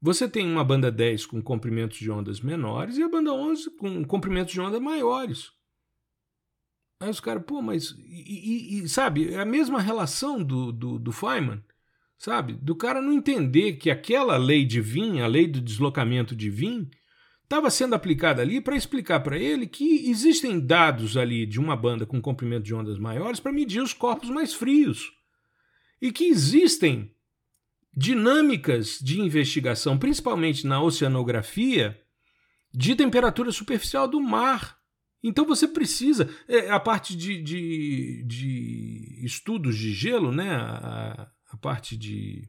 Você 0.00 0.28
tem 0.28 0.50
uma 0.50 0.64
banda 0.64 0.90
10 0.90 1.26
com 1.26 1.42
comprimentos 1.42 1.98
de 1.98 2.10
ondas 2.10 2.40
menores 2.40 2.96
e 2.96 3.02
a 3.02 3.08
banda 3.08 3.32
11 3.32 3.70
com 3.76 4.04
comprimentos 4.04 4.52
de 4.52 4.60
onda 4.60 4.80
maiores. 4.80 5.50
Aí 7.00 7.10
os 7.10 7.20
caras, 7.20 7.42
pô, 7.46 7.60
mas. 7.60 7.94
E, 7.98 8.78
e, 8.78 8.84
e, 8.84 8.88
sabe, 8.88 9.32
é 9.32 9.40
a 9.40 9.44
mesma 9.44 9.80
relação 9.80 10.42
do, 10.42 10.72
do, 10.72 10.98
do 10.98 11.12
Feynman 11.12 11.62
sabe? 12.24 12.54
Do 12.54 12.74
cara 12.74 13.02
não 13.02 13.12
entender 13.12 13.74
que 13.74 13.90
aquela 13.90 14.38
lei 14.38 14.64
de 14.64 14.80
Wien, 14.80 15.20
a 15.20 15.26
lei 15.26 15.46
do 15.46 15.60
deslocamento 15.60 16.34
de 16.34 16.48
Wien, 16.48 16.88
estava 17.42 17.68
sendo 17.70 17.94
aplicada 17.94 18.40
ali 18.40 18.60
para 18.60 18.76
explicar 18.76 19.20
para 19.20 19.38
ele 19.38 19.66
que 19.66 20.08
existem 20.10 20.58
dados 20.58 21.16
ali 21.16 21.44
de 21.44 21.60
uma 21.60 21.76
banda 21.76 22.06
com 22.06 22.22
comprimento 22.22 22.64
de 22.64 22.74
ondas 22.74 22.98
maiores 22.98 23.40
para 23.40 23.52
medir 23.52 23.82
os 23.82 23.92
corpos 23.92 24.30
mais 24.30 24.54
frios. 24.54 25.12
E 26.00 26.10
que 26.10 26.24
existem 26.24 27.14
dinâmicas 27.94 28.98
de 29.00 29.20
investigação, 29.20 29.98
principalmente 29.98 30.66
na 30.66 30.82
oceanografia, 30.82 32.00
de 32.72 32.96
temperatura 32.96 33.52
superficial 33.52 34.08
do 34.08 34.20
mar. 34.20 34.78
Então 35.24 35.46
você 35.46 35.66
precisa. 35.66 36.28
É, 36.46 36.70
a 36.70 36.78
parte 36.78 37.16
de, 37.16 37.42
de, 37.42 38.22
de, 38.24 39.20
estudos 39.24 39.74
de 39.78 39.90
gelo, 39.90 40.30
né? 40.30 40.54
A, 40.54 41.30
a 41.50 41.56
parte 41.56 41.96
de, 41.96 42.46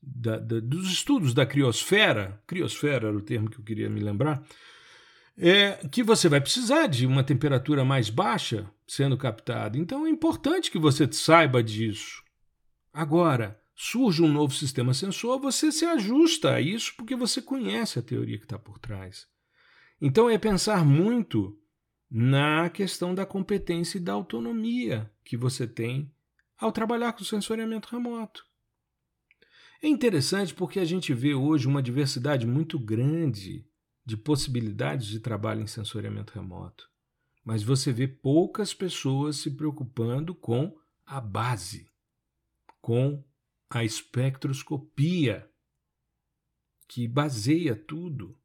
da, 0.00 0.38
da, 0.38 0.60
dos 0.60 0.92
estudos 0.92 1.34
da 1.34 1.44
criosfera, 1.44 2.40
criosfera 2.46 3.08
era 3.08 3.16
o 3.16 3.20
termo 3.20 3.50
que 3.50 3.58
eu 3.58 3.64
queria 3.64 3.90
me 3.90 3.98
lembrar, 3.98 4.46
é 5.36 5.88
que 5.88 6.04
você 6.04 6.28
vai 6.28 6.40
precisar 6.40 6.86
de 6.86 7.04
uma 7.04 7.24
temperatura 7.24 7.84
mais 7.84 8.08
baixa 8.08 8.70
sendo 8.86 9.16
captada. 9.16 9.76
Então 9.76 10.06
é 10.06 10.10
importante 10.10 10.70
que 10.70 10.78
você 10.78 11.10
saiba 11.10 11.64
disso. 11.64 12.22
Agora, 12.92 13.60
surge 13.74 14.22
um 14.22 14.28
novo 14.28 14.54
sistema 14.54 14.94
sensor, 14.94 15.40
você 15.40 15.72
se 15.72 15.84
ajusta 15.84 16.52
a 16.52 16.60
isso 16.60 16.94
porque 16.96 17.16
você 17.16 17.42
conhece 17.42 17.98
a 17.98 18.02
teoria 18.02 18.38
que 18.38 18.44
está 18.44 18.58
por 18.58 18.78
trás. 18.78 19.26
Então 20.00 20.30
é 20.30 20.38
pensar 20.38 20.84
muito 20.84 21.58
na 22.14 22.68
questão 22.68 23.14
da 23.14 23.24
competência 23.24 23.96
e 23.96 24.00
da 24.00 24.12
autonomia 24.12 25.10
que 25.24 25.34
você 25.34 25.66
tem 25.66 26.12
ao 26.58 26.70
trabalhar 26.70 27.14
com 27.14 27.24
sensoriamento 27.24 27.88
remoto. 27.88 28.46
É 29.82 29.88
interessante 29.88 30.52
porque 30.52 30.78
a 30.78 30.84
gente 30.84 31.14
vê 31.14 31.34
hoje 31.34 31.66
uma 31.66 31.82
diversidade 31.82 32.46
muito 32.46 32.78
grande 32.78 33.66
de 34.04 34.14
possibilidades 34.14 35.06
de 35.06 35.20
trabalho 35.20 35.62
em 35.62 35.66
sensoriamento 35.66 36.34
remoto. 36.34 36.90
mas 37.44 37.62
você 37.62 37.90
vê 37.92 38.06
poucas 38.06 38.72
pessoas 38.74 39.36
se 39.36 39.50
preocupando 39.50 40.34
com 40.34 40.78
a 41.04 41.20
base, 41.20 41.90
com 42.80 43.24
a 43.68 43.82
espectroscopia, 43.82 45.50
que 46.86 47.08
baseia 47.08 47.74
tudo. 47.74 48.38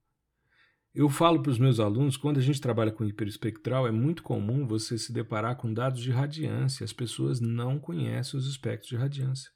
Eu 0.97 1.09
falo 1.09 1.43
para 1.43 1.51
os 1.51 1.59
meus 1.59 1.79
alunos, 1.79 2.17
quando 2.17 2.39
a 2.39 2.41
gente 2.41 2.59
trabalha 2.59 2.91
com 2.91 3.05
hiperespectral, 3.05 3.87
é 3.87 3.91
muito 3.91 4.23
comum 4.23 4.65
você 4.65 4.97
se 4.97 5.13
deparar 5.13 5.55
com 5.55 5.71
dados 5.71 6.01
de 6.01 6.09
radiância. 6.09 6.83
As 6.83 6.91
pessoas 6.91 7.39
não 7.39 7.77
conhecem 7.77 8.35
os 8.35 8.47
espectros 8.47 8.89
de 8.89 8.95
radiância. 8.95 9.51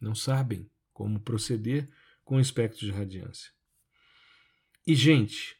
Não 0.00 0.14
sabem 0.14 0.70
como 0.92 1.18
proceder 1.18 1.90
com 2.24 2.36
o 2.36 2.40
espectro 2.40 2.86
de 2.86 2.92
radiância. 2.92 3.50
E, 4.86 4.94
gente, 4.94 5.56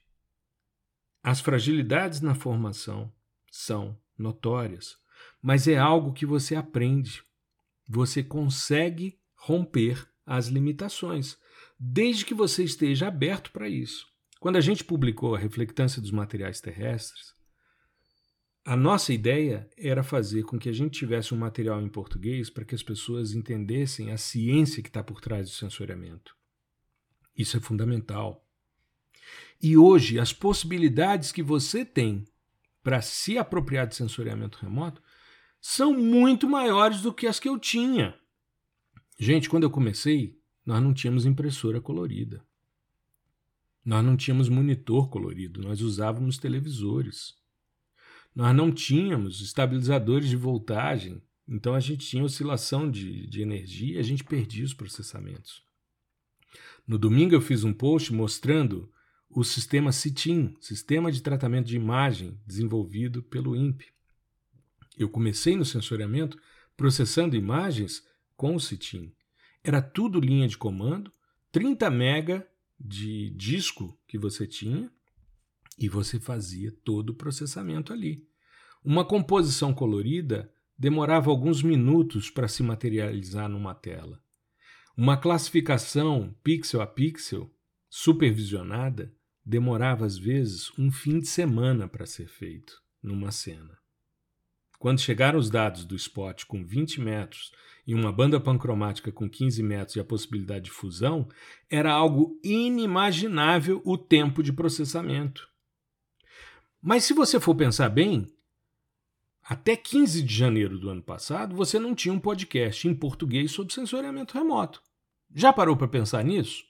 as 1.20 1.40
fragilidades 1.40 2.20
na 2.20 2.36
formação 2.36 3.12
são 3.50 3.98
notórias, 4.16 4.96
mas 5.42 5.66
é 5.66 5.76
algo 5.76 6.12
que 6.12 6.24
você 6.24 6.54
aprende. 6.54 7.24
Você 7.88 8.22
consegue 8.22 9.18
romper 9.34 10.08
as 10.24 10.46
limitações, 10.46 11.36
desde 11.76 12.24
que 12.24 12.34
você 12.34 12.62
esteja 12.62 13.08
aberto 13.08 13.50
para 13.50 13.68
isso. 13.68 14.11
Quando 14.42 14.56
a 14.56 14.60
gente 14.60 14.82
publicou 14.82 15.36
a 15.36 15.38
reflectância 15.38 16.02
dos 16.02 16.10
materiais 16.10 16.60
terrestres, 16.60 17.32
a 18.64 18.74
nossa 18.74 19.12
ideia 19.12 19.70
era 19.78 20.02
fazer 20.02 20.42
com 20.42 20.58
que 20.58 20.68
a 20.68 20.72
gente 20.72 20.98
tivesse 20.98 21.32
um 21.32 21.36
material 21.36 21.80
em 21.80 21.88
português 21.88 22.50
para 22.50 22.64
que 22.64 22.74
as 22.74 22.82
pessoas 22.82 23.34
entendessem 23.34 24.10
a 24.10 24.18
ciência 24.18 24.82
que 24.82 24.88
está 24.88 25.00
por 25.00 25.20
trás 25.20 25.48
do 25.48 25.54
sensoriamento. 25.54 26.36
Isso 27.38 27.56
é 27.56 27.60
fundamental. 27.60 28.44
E 29.62 29.76
hoje, 29.76 30.18
as 30.18 30.32
possibilidades 30.32 31.30
que 31.30 31.40
você 31.40 31.84
tem 31.84 32.24
para 32.82 33.00
se 33.00 33.38
apropriar 33.38 33.86
de 33.86 33.94
sensoriamento 33.94 34.58
remoto 34.60 35.00
são 35.60 35.94
muito 35.94 36.48
maiores 36.48 37.00
do 37.00 37.14
que 37.14 37.28
as 37.28 37.38
que 37.38 37.48
eu 37.48 37.60
tinha. 37.60 38.18
Gente, 39.20 39.48
quando 39.48 39.62
eu 39.62 39.70
comecei, 39.70 40.36
nós 40.66 40.82
não 40.82 40.92
tínhamos 40.92 41.26
impressora 41.26 41.80
colorida. 41.80 42.44
Nós 43.84 44.04
não 44.04 44.16
tínhamos 44.16 44.48
monitor 44.48 45.08
colorido, 45.08 45.60
nós 45.60 45.80
usávamos 45.80 46.38
televisores. 46.38 47.34
Nós 48.34 48.54
não 48.54 48.72
tínhamos 48.72 49.40
estabilizadores 49.40 50.28
de 50.28 50.36
voltagem, 50.36 51.20
então 51.46 51.74
a 51.74 51.80
gente 51.80 52.06
tinha 52.06 52.24
oscilação 52.24 52.90
de, 52.90 53.26
de 53.26 53.42
energia 53.42 53.96
e 53.96 53.98
a 53.98 54.02
gente 54.02 54.24
perdia 54.24 54.64
os 54.64 54.72
processamentos. 54.72 55.62
No 56.86 56.96
domingo 56.98 57.34
eu 57.34 57.40
fiz 57.40 57.64
um 57.64 57.72
post 57.72 58.12
mostrando 58.12 58.90
o 59.28 59.42
sistema 59.42 59.92
CITIM, 59.92 60.54
Sistema 60.60 61.10
de 61.10 61.22
Tratamento 61.22 61.66
de 61.66 61.76
Imagem, 61.76 62.38
desenvolvido 62.46 63.22
pelo 63.22 63.56
INPE. 63.56 63.86
Eu 64.96 65.08
comecei 65.08 65.56
no 65.56 65.64
sensoriamento 65.64 66.38
processando 66.76 67.34
imagens 67.34 68.06
com 68.36 68.54
o 68.54 68.60
CITIM. 68.60 69.12
Era 69.64 69.80
tudo 69.80 70.20
linha 70.20 70.46
de 70.46 70.58
comando, 70.58 71.12
30 71.50 71.90
mega 71.90 72.46
de 72.84 73.30
disco 73.30 73.98
que 74.06 74.18
você 74.18 74.46
tinha 74.46 74.90
e 75.78 75.88
você 75.88 76.18
fazia 76.18 76.72
todo 76.84 77.10
o 77.10 77.14
processamento 77.14 77.92
ali. 77.92 78.26
Uma 78.84 79.04
composição 79.04 79.72
colorida 79.72 80.52
demorava 80.76 81.30
alguns 81.30 81.62
minutos 81.62 82.28
para 82.28 82.48
se 82.48 82.62
materializar 82.62 83.48
numa 83.48 83.74
tela. 83.74 84.20
Uma 84.96 85.16
classificação 85.16 86.34
pixel 86.42 86.82
a 86.82 86.86
pixel, 86.86 87.54
supervisionada, 87.88 89.14
demorava 89.44 90.04
às 90.04 90.18
vezes 90.18 90.70
um 90.78 90.90
fim 90.90 91.20
de 91.20 91.28
semana 91.28 91.88
para 91.88 92.06
ser 92.06 92.26
feito 92.26 92.82
numa 93.02 93.30
cena. 93.30 93.78
Quando 94.78 95.00
chegaram 95.00 95.38
os 95.38 95.48
dados 95.48 95.84
do 95.84 95.94
spot 95.94 96.44
com 96.44 96.64
20 96.64 97.00
metros 97.00 97.52
e 97.86 97.94
uma 97.94 98.12
banda 98.12 98.40
pancromática 98.40 99.10
com 99.10 99.28
15 99.28 99.62
metros 99.62 99.96
e 99.96 100.00
a 100.00 100.04
possibilidade 100.04 100.66
de 100.66 100.70
fusão, 100.70 101.28
era 101.68 101.92
algo 101.92 102.38
inimaginável 102.42 103.82
o 103.84 103.98
tempo 103.98 104.42
de 104.42 104.52
processamento. 104.52 105.48
Mas 106.80 107.04
se 107.04 107.12
você 107.12 107.40
for 107.40 107.54
pensar 107.54 107.88
bem, 107.88 108.26
até 109.42 109.76
15 109.76 110.22
de 110.22 110.34
janeiro 110.34 110.78
do 110.78 110.88
ano 110.88 111.02
passado, 111.02 111.54
você 111.54 111.78
não 111.78 111.94
tinha 111.94 112.14
um 112.14 112.20
podcast 112.20 112.86
em 112.86 112.94
português 112.94 113.50
sobre 113.50 113.74
sensoriamento 113.74 114.34
remoto. 114.34 114.82
Já 115.34 115.52
parou 115.52 115.76
para 115.76 115.88
pensar 115.88 116.24
nisso? 116.24 116.64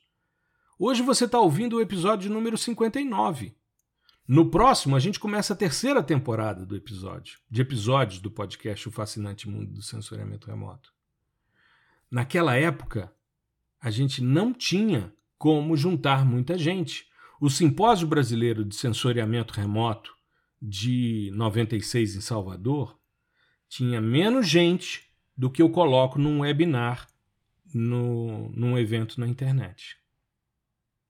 Hoje 0.78 1.02
você 1.02 1.26
está 1.26 1.38
ouvindo 1.38 1.76
o 1.76 1.80
episódio 1.80 2.30
número 2.30 2.56
59. 2.56 3.54
No 4.26 4.50
próximo, 4.50 4.96
a 4.96 5.00
gente 5.00 5.20
começa 5.20 5.52
a 5.52 5.56
terceira 5.56 6.02
temporada 6.02 6.64
do 6.64 6.76
episódio, 6.76 7.38
de 7.50 7.60
episódios 7.60 8.20
do 8.20 8.30
podcast 8.30 8.88
O 8.88 8.92
Fascinante 8.92 9.48
Mundo 9.48 9.72
do 9.72 9.82
Sensoriamento 9.82 10.46
Remoto. 10.46 10.92
Naquela 12.12 12.54
época, 12.54 13.10
a 13.80 13.90
gente 13.90 14.22
não 14.22 14.52
tinha 14.52 15.10
como 15.38 15.74
juntar 15.74 16.26
muita 16.26 16.58
gente. 16.58 17.06
O 17.40 17.48
Simpósio 17.48 18.06
Brasileiro 18.06 18.66
de 18.66 18.74
Sensoriamento 18.76 19.54
Remoto 19.54 20.14
de 20.60 21.30
96 21.32 22.16
em 22.16 22.20
Salvador 22.20 23.00
tinha 23.66 23.98
menos 23.98 24.46
gente 24.46 25.08
do 25.34 25.50
que 25.50 25.62
eu 25.62 25.70
coloco 25.70 26.18
num 26.18 26.40
webinar 26.40 27.08
no, 27.72 28.50
num 28.50 28.78
evento 28.78 29.18
na 29.18 29.26
internet. 29.26 29.96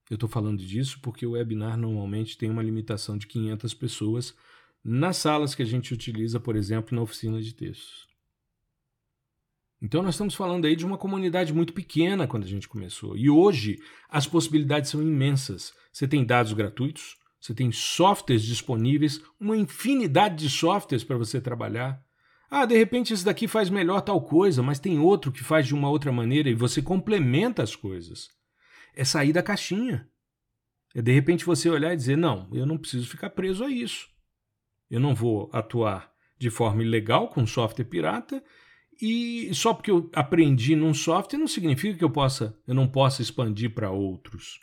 Eu 0.09 0.15
estou 0.15 0.29
falando 0.29 0.65
disso 0.65 1.01
porque 1.03 1.27
o 1.27 1.33
webinar 1.33 1.77
normalmente 1.77 2.39
tem 2.39 2.49
uma 2.49 2.63
limitação 2.63 3.19
de 3.19 3.27
500 3.27 3.75
pessoas 3.75 4.37
nas 4.85 5.17
salas 5.17 5.53
que 5.53 5.63
a 5.63 5.67
gente 5.67 5.93
utiliza, 5.93 6.39
por 6.39 6.55
exemplo, 6.55 6.95
na 6.95 7.03
oficina 7.03 7.43
de 7.43 7.53
textos. 7.53 8.12
Então 9.83 10.03
nós 10.03 10.15
estamos 10.15 10.35
falando 10.35 10.65
aí 10.65 10.77
de 10.77 10.87
uma 10.87 10.97
comunidade 10.97 11.53
muito 11.53 11.73
pequena 11.73 12.29
quando 12.29 12.45
a 12.45 12.49
gente 12.49 12.69
começou. 12.69 13.17
E 13.17 13.29
hoje 13.29 13.79
as 14.09 14.27
possibilidades 14.27 14.91
são 14.91 15.03
imensas. 15.03 15.75
Você 15.93 16.07
tem 16.07 16.25
dados 16.25 16.53
gratuitos, 16.53 17.17
você 17.41 17.53
tem 17.53 17.73
softwares 17.73 18.45
disponíveis, 18.45 19.21
uma 19.41 19.57
infinidade 19.57 20.37
de 20.37 20.49
softwares 20.49 21.03
para 21.03 21.19
você 21.19 21.41
trabalhar. 21.41 22.01
Ah, 22.49 22.65
de 22.65 22.77
repente 22.77 23.13
esse 23.13 23.25
daqui 23.25 23.49
faz 23.49 23.69
melhor 23.69 24.01
tal 24.03 24.23
coisa, 24.23 24.63
mas 24.63 24.79
tem 24.79 25.01
outro 25.01 25.33
que 25.33 25.43
faz 25.43 25.67
de 25.67 25.75
uma 25.75 25.91
outra 25.91 26.13
maneira 26.13 26.49
e 26.49 26.55
você 26.55 26.81
complementa 26.81 27.63
as 27.63 27.75
coisas 27.75 28.29
é 28.95 29.05
sair 29.05 29.33
da 29.33 29.43
caixinha. 29.43 30.09
É 30.95 31.01
de 31.01 31.13
repente 31.13 31.45
você 31.45 31.69
olhar 31.69 31.93
e 31.93 31.97
dizer: 31.97 32.17
não, 32.17 32.49
eu 32.53 32.67
não 32.67 32.79
preciso 32.79 33.09
ficar 33.09 33.31
preso 33.31 33.65
a 33.65 33.71
isso. 33.71 34.09
Eu 34.91 35.01
não 35.01 35.15
vou 35.15 35.49
atuar 35.53 36.13
de 36.39 36.51
forma 36.51 36.83
ilegal 36.83 37.29
com 37.29 37.47
software 37.47 37.85
pirata 37.85 38.43
e 39.03 39.55
só 39.55 39.75
porque 39.75 39.91
eu 39.91 40.09
aprendi 40.15 40.77
num 40.77 40.95
software 40.95 41.39
não 41.39 41.49
significa 41.49 41.99
que 41.99 42.05
eu 42.05 42.11
possa, 42.11 42.57
eu 42.67 42.75
não 42.75 42.87
possa 42.87 43.21
expandir 43.21 43.75
para 43.75 43.91
outros. 43.91 44.61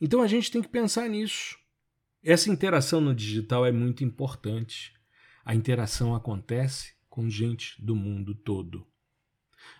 Então 0.00 0.20
a 0.22 0.26
gente 0.26 0.50
tem 0.50 0.62
que 0.62 0.68
pensar 0.68 1.08
nisso. 1.08 1.58
Essa 2.22 2.50
interação 2.50 3.00
no 3.00 3.14
digital 3.14 3.64
é 3.64 3.72
muito 3.72 4.04
importante. 4.04 4.92
A 5.44 5.54
interação 5.54 6.14
acontece 6.14 6.94
com 7.08 7.28
gente 7.28 7.74
do 7.82 7.96
mundo 7.96 8.34
todo. 8.34 8.86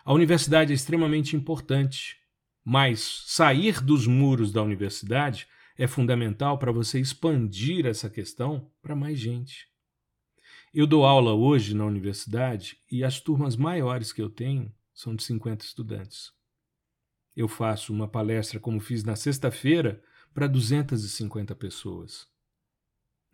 A 0.05 0.13
universidade 0.13 0.73
é 0.73 0.75
extremamente 0.75 1.37
importante 1.37 2.21
mas 2.65 3.25
sair 3.27 3.81
dos 3.81 4.07
muros 4.07 4.53
da 4.53 4.63
universidade 4.63 5.49
é 5.77 5.87
fundamental 5.87 6.59
para 6.59 6.73
você 6.73 7.01
expandir 7.01 7.87
essa 7.87 8.11
questão 8.11 8.71
para 8.83 8.95
mais 8.95 9.19
gente. 9.19 9.70
Eu 10.73 10.87
dou 10.87 11.05
aula 11.05 11.35
hoje 11.35 11.75
na 11.75 11.85
universidade 11.85 12.79
e 12.89 13.03
as 13.03 13.19
turmas 13.19 13.57
maiores 13.57 14.13
que 14.13 14.23
eu 14.23 14.31
tenho 14.31 14.73
são 14.95 15.17
de 15.17 15.25
50 15.25 15.65
estudantes. 15.65 16.33
Eu 17.35 17.49
faço 17.49 17.93
uma 17.93 18.07
palestra, 18.07 18.61
como 18.61 18.79
fiz 18.79 19.03
na 19.03 19.17
sexta-feira, 19.17 20.01
para 20.33 20.47
250 20.47 21.57
pessoas. 21.57 22.29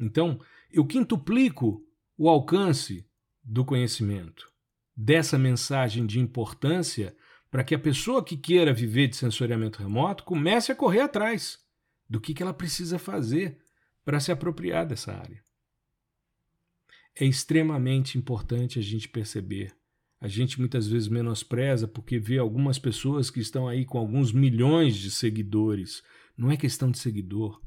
Então, 0.01 0.41
eu 0.71 0.87
quintuplico 0.87 1.87
o 2.17 2.27
alcance 2.31 3.07
do 3.45 3.67
conhecimento, 3.67 4.51
dessa 4.97 5.39
mensagem 5.39 6.07
de 6.07 6.19
importância 6.19 7.15
para 7.51 7.63
que 7.63 7.75
a 7.75 7.79
pessoa 7.79 8.25
que 8.25 8.39
queira 8.39 8.73
viver 8.73 9.09
de 9.09 9.17
sensoriamento 9.17 9.83
remoto 9.83 10.25
comece 10.25 10.73
a 10.73 10.75
correr 10.75 11.01
atrás 11.01 11.59
do 12.09 12.19
que, 12.19 12.33
que 12.33 12.43
ela 12.43 12.55
precisa 12.55 12.99
fazer 12.99 13.59
para 14.07 14.21
se 14.21 14.33
apropriar 14.33 14.87
dessa 14.87 15.13
área. 15.13 15.46
É 17.19 17.25
extremamente 17.25 18.19
importante 18.19 18.79
a 18.79 18.83
gente 18.83 19.09
perceber. 19.09 19.75
A 20.21 20.29
gente 20.29 20.59
muitas 20.59 20.87
vezes 20.87 21.09
menospreza 21.09 21.89
porque 21.89 22.19
vê 22.19 22.39
algumas 22.39 22.79
pessoas 22.79 23.31
que 23.31 23.41
estão 23.41 23.67
aí 23.67 23.85
com 23.85 23.99
alguns 23.99 24.33
milhões 24.33 24.97
de 24.97 25.11
seguidores. 25.11 26.03
Não 26.37 26.51
é 26.51 26.57
questão 26.57 26.91
de 26.91 26.99
seguidor, 26.99 27.61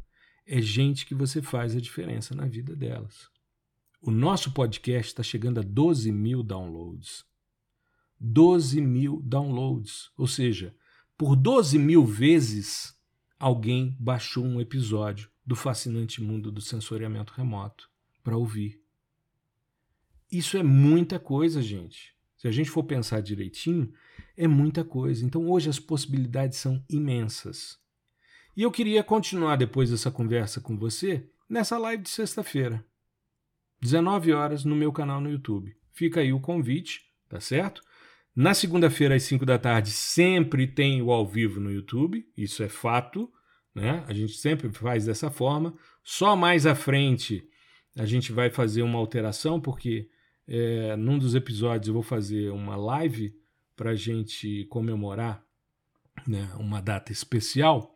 é 0.45 0.61
gente 0.61 1.05
que 1.05 1.13
você 1.13 1.43
faz 1.43 1.75
a 1.75 1.79
diferença 1.79 2.33
na 2.33 2.47
vida 2.47 2.75
delas. 2.75 3.29
O 4.01 4.09
nosso 4.09 4.51
podcast 4.51 5.11
está 5.11 5.21
chegando 5.21 5.59
a 5.59 5.63
12 5.63 6.11
mil 6.11 6.41
downloads. 6.41 7.23
12 8.19 8.81
mil 8.81 9.21
downloads. 9.21 10.09
Ou 10.17 10.25
seja, 10.25 10.75
por 11.15 11.35
12 11.35 11.77
mil 11.77 12.03
vezes 12.03 12.95
alguém 13.37 13.95
baixou 13.99 14.43
um 14.43 14.59
episódio 14.59 15.29
do 15.45 15.55
fascinante 15.55 16.21
mundo 16.21 16.51
do 16.51 16.61
sensoriamento 16.61 17.33
remoto 17.33 17.89
para 18.23 18.37
ouvir. 18.37 18.81
Isso 20.32 20.57
é 20.57 20.63
muita 20.63 21.19
coisa, 21.19 21.61
gente. 21.61 22.13
Se 22.38 22.47
a 22.47 22.51
gente 22.51 22.69
for 22.69 22.84
pensar 22.84 23.21
direitinho, 23.21 23.91
é 24.38 24.47
muita 24.47 24.84
coisa. 24.84 25.25
Então 25.25 25.49
hoje 25.49 25.69
as 25.69 25.80
possibilidades 25.80 26.57
são 26.57 26.84
imensas. 26.89 27.77
E 28.55 28.61
eu 28.61 28.71
queria 28.71 29.03
continuar 29.03 29.55
depois 29.55 29.89
dessa 29.89 30.11
conversa 30.11 30.61
com 30.61 30.77
você 30.77 31.30
nessa 31.49 31.77
live 31.77 32.03
de 32.03 32.09
sexta-feira, 32.09 32.86
19 33.82 34.32
horas 34.34 34.63
no 34.63 34.75
meu 34.75 34.91
canal 34.91 35.19
no 35.19 35.30
YouTube. 35.30 35.75
Fica 35.91 36.21
aí 36.21 36.32
o 36.32 36.39
convite, 36.39 37.01
tá 37.27 37.39
certo? 37.39 37.82
Na 38.36 38.53
segunda-feira 38.53 39.15
às 39.15 39.23
5 39.23 39.45
da 39.45 39.57
tarde 39.57 39.91
sempre 39.91 40.67
tem 40.67 41.01
o 41.01 41.11
ao 41.11 41.27
vivo 41.27 41.59
no 41.59 41.71
YouTube, 41.71 42.25
isso 42.38 42.63
é 42.63 42.69
fato, 42.69 43.32
né? 43.73 44.03
A 44.07 44.13
gente 44.13 44.34
sempre 44.34 44.71
faz 44.71 45.05
dessa 45.05 45.30
forma. 45.30 45.75
Só 46.03 46.36
mais 46.36 46.65
à 46.65 46.75
frente 46.75 47.43
a 47.97 48.05
gente 48.05 48.32
vai 48.32 48.49
fazer 48.49 48.82
uma 48.82 48.99
alteração 48.99 49.59
porque 49.59 50.09
é, 50.51 50.95
num 50.95 51.19
dos 51.19 51.35
episódios 51.35 51.87
eu 51.87 51.93
vou 51.93 52.01
fazer 52.01 52.49
uma 52.49 52.75
live 52.75 53.35
para 53.75 53.91
a 53.91 53.95
gente 53.95 54.65
comemorar 54.65 55.45
né, 56.27 56.49
uma 56.57 56.81
data 56.81 57.11
especial. 57.11 57.95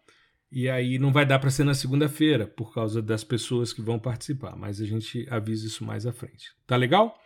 E 0.52 0.70
aí 0.70 1.00
não 1.00 1.12
vai 1.12 1.26
dar 1.26 1.40
para 1.40 1.50
ser 1.50 1.64
na 1.64 1.74
segunda-feira, 1.74 2.46
por 2.46 2.72
causa 2.72 3.02
das 3.02 3.24
pessoas 3.24 3.74
que 3.74 3.82
vão 3.82 3.98
participar, 3.98 4.56
mas 4.56 4.80
a 4.80 4.86
gente 4.86 5.28
avisa 5.32 5.66
isso 5.66 5.84
mais 5.84 6.06
à 6.06 6.14
frente. 6.14 6.54
Tá 6.68 6.78
legal? 6.78 7.20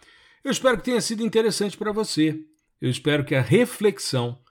Eu 0.45 0.49
espero 0.49 0.77
que 0.77 0.85
tenha 0.85 1.01
sido 1.01 1.21
interessante 1.25 1.77
para 1.77 1.91
você. 1.91 2.39
Eu 2.79 2.89
espero 2.89 3.25
que 3.25 3.35
a 3.35 3.41
reflexão 3.41 4.41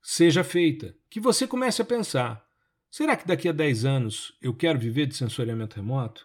seja 0.00 0.44
feita, 0.44 0.94
que 1.10 1.18
você 1.18 1.44
comece 1.44 1.82
a 1.82 1.84
pensar: 1.84 2.46
será 2.88 3.16
que 3.16 3.26
daqui 3.26 3.48
a 3.48 3.52
10 3.52 3.84
anos 3.84 4.38
eu 4.40 4.54
quero 4.54 4.78
viver 4.78 5.06
de 5.06 5.16
sensoriamento 5.16 5.74
remoto? 5.74 6.24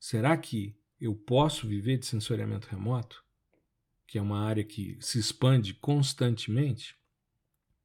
Será 0.00 0.34
que 0.34 0.74
eu 1.06 1.14
posso 1.14 1.66
viver 1.66 1.98
de 1.98 2.06
sensoriamento 2.06 2.68
remoto? 2.68 3.22
Que 4.06 4.18
é 4.18 4.22
uma 4.22 4.40
área 4.40 4.64
que 4.64 4.96
se 5.00 5.18
expande 5.18 5.74
constantemente? 5.74 6.96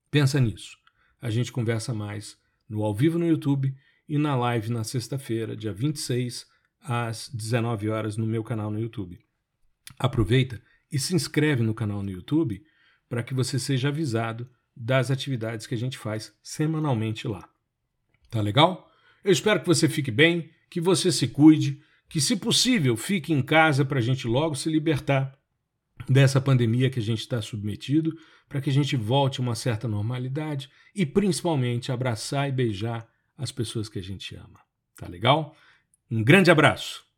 Pensa 0.09 0.39
nisso. 0.39 0.78
A 1.22 1.30
gente 1.30 1.51
conversa 1.51 1.93
mais 1.93 2.38
no 2.67 2.84
ao 2.84 2.95
vivo 2.95 3.20
no 3.20 3.28
YouTube 3.28 3.76
e 4.07 4.17
na 4.17 4.36
live 4.36 4.72
na 4.72 4.84
sexta-feira, 4.84 5.55
dia 5.55 5.74
26, 5.74 6.47
às 6.82 7.30
19 7.30 7.89
horas, 7.89 8.15
no 8.15 8.26
meu 8.26 8.43
canal 8.43 8.72
no 8.72 8.80
YouTube. 8.80 9.20
Aproveita 9.97 10.61
e 10.91 10.97
se 10.97 11.13
inscreve 11.13 11.61
no 11.61 11.74
canal 11.74 12.01
no 12.01 12.09
YouTube 12.09 12.63
para 13.07 13.24
que 13.24 13.34
você 13.34 13.59
seja 13.59 13.89
avisado 13.89 14.49
das 14.76 15.11
atividades 15.11 15.67
que 15.67 15.76
a 15.76 15.78
gente 15.78 15.97
faz 15.97 16.34
semanalmente 16.41 17.28
lá. 17.28 17.49
Tá 18.30 18.39
legal? 18.39 18.89
Eu 19.24 19.32
espero 19.32 19.59
que 19.59 19.67
você 19.67 19.89
fique 19.89 20.09
bem, 20.09 20.49
que 20.70 20.80
você 20.80 21.11
se 21.11 21.28
cuide, 21.28 21.84
que, 22.10 22.20
se 22.20 22.36
possível, 22.36 22.97
fique 22.97 23.32
em 23.32 23.41
casa 23.41 23.86
para 23.86 23.99
a 23.99 24.01
gente 24.01 24.28
logo 24.28 24.55
se 24.55 24.70
libertar 24.70 25.38
dessa 26.10 26.41
pandemia 26.41 26.89
que 26.89 26.99
a 26.99 27.03
gente 27.03 27.20
está 27.20 27.41
submetido, 27.41 28.18
para 28.47 28.60
que 28.60 28.70
a 28.70 28.74
gente 28.74 28.95
volte 28.95 29.39
a 29.39 29.43
uma 29.43 29.55
certa 29.55 29.88
normalidade 29.88 30.70
e, 30.95 31.05
principalmente, 31.05 31.91
abraçar 31.91 32.49
e 32.49 32.51
beijar 32.51 33.07
as 33.38 33.51
pessoas 33.51 33.88
que 33.88 33.99
a 33.99 34.03
gente 34.03 34.36
ama. 34.36 34.60
Tá 34.97 35.07
legal? 35.07 35.55
Um 36.10 36.24
grande 36.24 36.49
abraço! 36.49 37.09